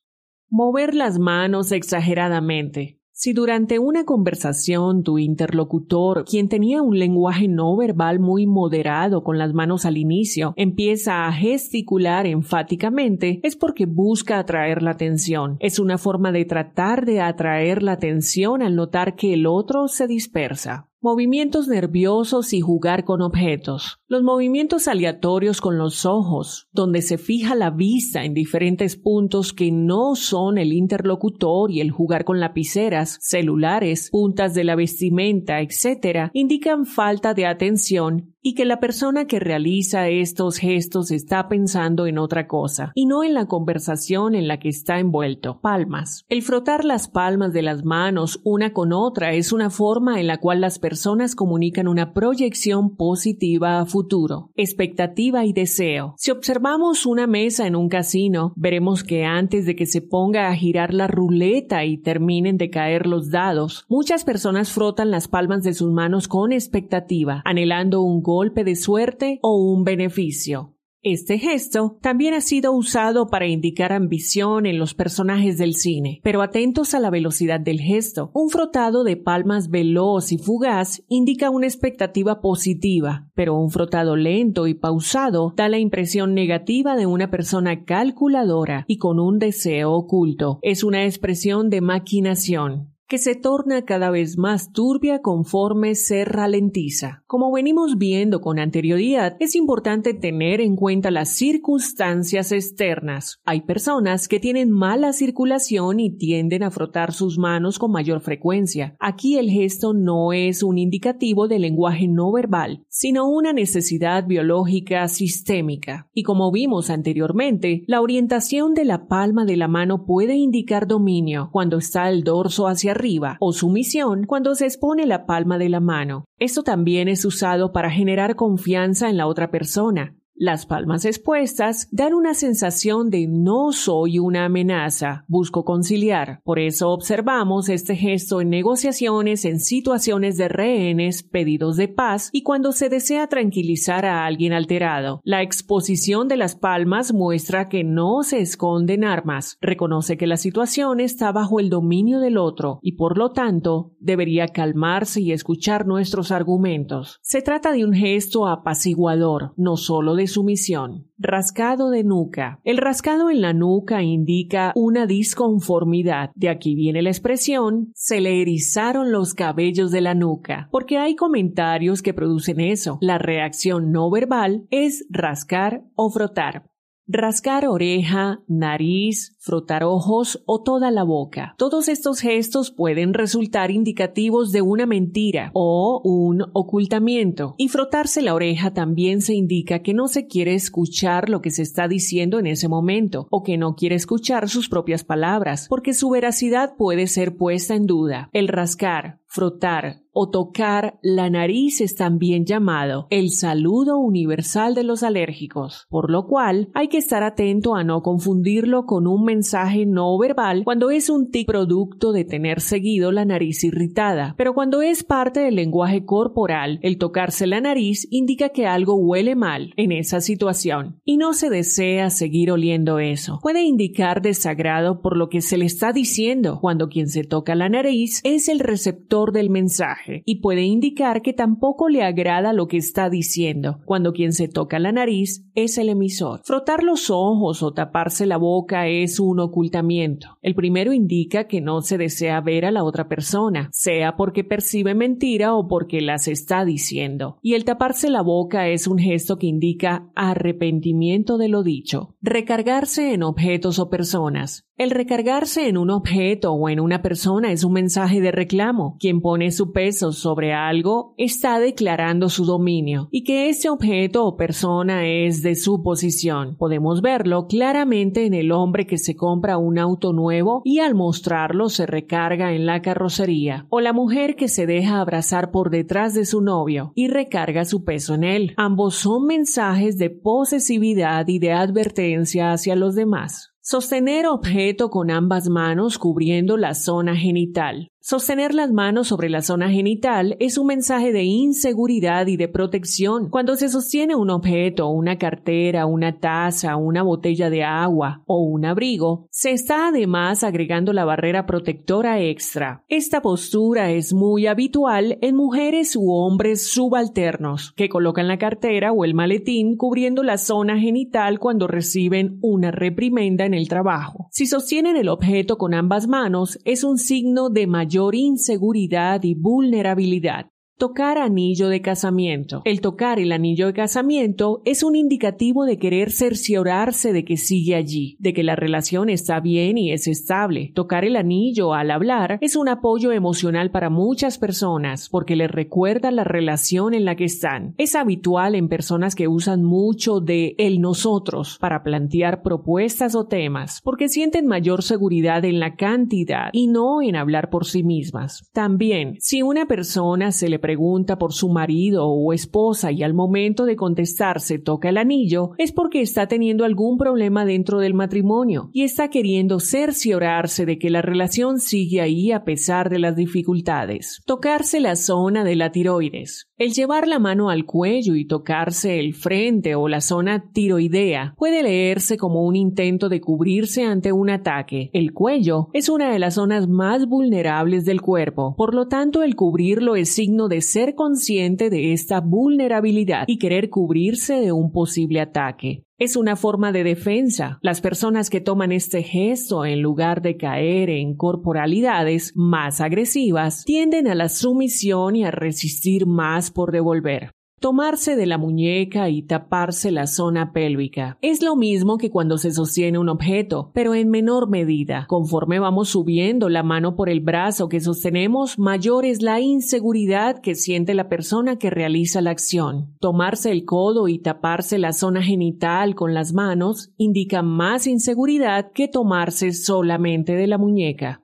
[0.51, 3.00] Mover las manos exageradamente.
[3.23, 9.37] Si durante una conversación tu interlocutor, quien tenía un lenguaje no verbal muy moderado con
[9.37, 15.59] las manos al inicio, empieza a gesticular enfáticamente, es porque busca atraer la atención.
[15.61, 20.07] Es una forma de tratar de atraer la atención al notar que el otro se
[20.07, 20.90] dispersa.
[21.03, 24.01] Movimientos nerviosos y jugar con objetos.
[24.07, 29.73] Los movimientos aleatorios con los ojos, donde se fija la vista en diferentes puntos que
[29.73, 36.29] no son el interlocutor y el jugar con lapiceras, celulares, puntas de la vestimenta, etc.,
[36.35, 42.19] indican falta de atención y que la persona que realiza estos gestos está pensando en
[42.19, 45.61] otra cosa y no en la conversación en la que está envuelto.
[45.61, 46.25] Palmas.
[46.29, 50.39] El frotar las palmas de las manos una con otra es una forma en la
[50.39, 56.15] cual las personas comunican una proyección positiva a futuro, expectativa y deseo.
[56.17, 60.55] Si observamos una mesa en un casino, veremos que antes de que se ponga a
[60.55, 65.75] girar la ruleta y terminen de caer los dados, muchas personas frotan las palmas de
[65.75, 70.77] sus manos con expectativa, anhelando un golpe de suerte o un beneficio.
[71.03, 76.43] Este gesto también ha sido usado para indicar ambición en los personajes del cine, pero
[76.43, 78.31] atentos a la velocidad del gesto.
[78.35, 84.67] Un frotado de palmas veloz y fugaz indica una expectativa positiva, pero un frotado lento
[84.67, 90.59] y pausado da la impresión negativa de una persona calculadora y con un deseo oculto.
[90.61, 92.90] Es una expresión de maquinación.
[93.11, 97.25] Que se torna cada vez más turbia conforme se ralentiza.
[97.27, 103.41] Como venimos viendo con anterioridad, es importante tener en cuenta las circunstancias externas.
[103.45, 108.95] Hay personas que tienen mala circulación y tienden a frotar sus manos con mayor frecuencia.
[109.01, 115.09] Aquí el gesto no es un indicativo del lenguaje no verbal, sino una necesidad biológica
[115.09, 116.09] sistémica.
[116.15, 121.49] Y como vimos anteriormente, la orientación de la palma de la mano puede indicar dominio
[121.51, 123.00] cuando está el dorso hacia
[123.41, 126.25] o sumisión cuando se expone la palma de la mano.
[126.39, 130.17] Esto también es usado para generar confianza en la otra persona.
[130.43, 136.41] Las palmas expuestas dan una sensación de no soy una amenaza, busco conciliar.
[136.45, 142.43] Por eso observamos este gesto en negociaciones, en situaciones de rehenes, pedidos de paz y
[142.43, 145.21] cuando se desea tranquilizar a alguien alterado.
[145.25, 151.01] La exposición de las palmas muestra que no se esconden armas, reconoce que la situación
[151.01, 156.33] está bajo el dominio del otro y por lo tanto debería calmarse y escuchar nuestros
[156.33, 157.19] argumentos.
[157.21, 161.11] Se trata de un gesto apaciguador, no solo de sumisión.
[161.19, 162.61] Rascado de nuca.
[162.65, 166.31] El rascado en la nuca indica una disconformidad.
[166.35, 171.15] De aquí viene la expresión se le erizaron los cabellos de la nuca, porque hay
[171.15, 172.99] comentarios que producen eso.
[173.03, 176.71] La reacción no verbal es rascar o frotar
[177.13, 181.55] rascar oreja, nariz, frotar ojos o toda la boca.
[181.57, 187.55] Todos estos gestos pueden resultar indicativos de una mentira o un ocultamiento.
[187.57, 191.63] Y frotarse la oreja también se indica que no se quiere escuchar lo que se
[191.63, 196.11] está diciendo en ese momento o que no quiere escuchar sus propias palabras, porque su
[196.11, 198.29] veracidad puede ser puesta en duda.
[198.33, 205.03] El rascar, frotar o tocar la nariz es también llamado el saludo universal de los
[205.03, 210.19] alérgicos, por lo cual hay que estar atento a no confundirlo con un mensaje no
[210.19, 215.05] verbal cuando es un tic producto de tener seguido la nariz irritada, pero cuando es
[215.05, 220.21] parte del lenguaje corporal, el tocarse la nariz indica que algo huele mal en esa
[220.21, 223.39] situación y no se desea seguir oliendo eso.
[223.41, 227.69] Puede indicar desagrado por lo que se le está diciendo cuando quien se toca la
[227.69, 232.79] nariz es el receptor del mensaje y puede indicar que tampoco le agrada lo que
[232.79, 236.41] está diciendo, cuando quien se toca la nariz es el emisor.
[236.43, 240.39] Frotar los ojos o taparse la boca es un ocultamiento.
[240.43, 244.95] El primero indica que no se desea ver a la otra persona, sea porque percibe
[244.95, 247.39] mentira o porque las está diciendo.
[247.43, 252.17] Y el taparse la boca es un gesto que indica arrepentimiento de lo dicho.
[252.21, 254.67] Recargarse en objetos o personas.
[254.81, 258.97] El recargarse en un objeto o en una persona es un mensaje de reclamo.
[258.99, 264.39] Quien pone su peso sobre algo está declarando su dominio y que ese objeto o
[264.39, 266.57] persona es de su posición.
[266.57, 271.69] Podemos verlo claramente en el hombre que se compra un auto nuevo y al mostrarlo
[271.69, 276.25] se recarga en la carrocería o la mujer que se deja abrazar por detrás de
[276.25, 278.55] su novio y recarga su peso en él.
[278.57, 283.50] Ambos son mensajes de posesividad y de advertencia hacia los demás.
[283.63, 287.93] Sostener objeto con ambas manos cubriendo la zona genital.
[288.03, 293.29] Sostener las manos sobre la zona genital es un mensaje de inseguridad y de protección.
[293.29, 298.65] Cuando se sostiene un objeto, una cartera, una taza, una botella de agua o un
[298.65, 302.85] abrigo, se está además agregando la barrera protectora extra.
[302.89, 309.05] Esta postura es muy habitual en mujeres u hombres subalternos que colocan la cartera o
[309.05, 314.29] el maletín cubriendo la zona genital cuando reciben una reprimenda en el trabajo.
[314.31, 319.35] Si sostienen el objeto con ambas manos, es un signo de mayor mayor inseguridad y
[319.35, 320.47] vulnerabilidad.
[320.81, 322.63] Tocar anillo de casamiento.
[322.65, 327.75] El tocar el anillo de casamiento es un indicativo de querer cerciorarse de que sigue
[327.75, 330.73] allí, de que la relación está bien y es estable.
[330.75, 336.11] Tocar el anillo al hablar es un apoyo emocional para muchas personas porque les recuerda
[336.11, 337.75] la relación en la que están.
[337.77, 343.83] Es habitual en personas que usan mucho de el nosotros para plantear propuestas o temas
[343.85, 348.49] porque sienten mayor seguridad en la cantidad y no en hablar por sí mismas.
[348.55, 353.65] También, si una persona se le pregunta por su marido o esposa y al momento
[353.65, 358.71] de contestar se toca el anillo, es porque está teniendo algún problema dentro del matrimonio
[358.73, 364.23] y está queriendo cerciorarse de que la relación sigue ahí a pesar de las dificultades.
[364.27, 366.50] Tocarse la zona de la tiroides.
[366.61, 371.63] El llevar la mano al cuello y tocarse el frente o la zona tiroidea puede
[371.63, 374.91] leerse como un intento de cubrirse ante un ataque.
[374.93, 379.37] El cuello es una de las zonas más vulnerables del cuerpo, por lo tanto el
[379.37, 385.23] cubrirlo es signo de ser consciente de esta vulnerabilidad y querer cubrirse de un posible
[385.23, 385.85] ataque.
[386.01, 387.59] Es una forma de defensa.
[387.61, 394.09] Las personas que toman este gesto en lugar de caer en corporalidades más agresivas tienden
[394.09, 397.33] a la sumisión y a resistir más por devolver.
[397.61, 401.19] Tomarse de la muñeca y taparse la zona pélvica.
[401.21, 405.05] Es lo mismo que cuando se sostiene un objeto, pero en menor medida.
[405.07, 410.55] Conforme vamos subiendo la mano por el brazo que sostenemos, mayor es la inseguridad que
[410.55, 412.97] siente la persona que realiza la acción.
[412.99, 418.89] Tomarse el codo y taparse la zona genital con las manos indica más inseguridad que
[418.89, 421.21] tomarse solamente de la muñeca.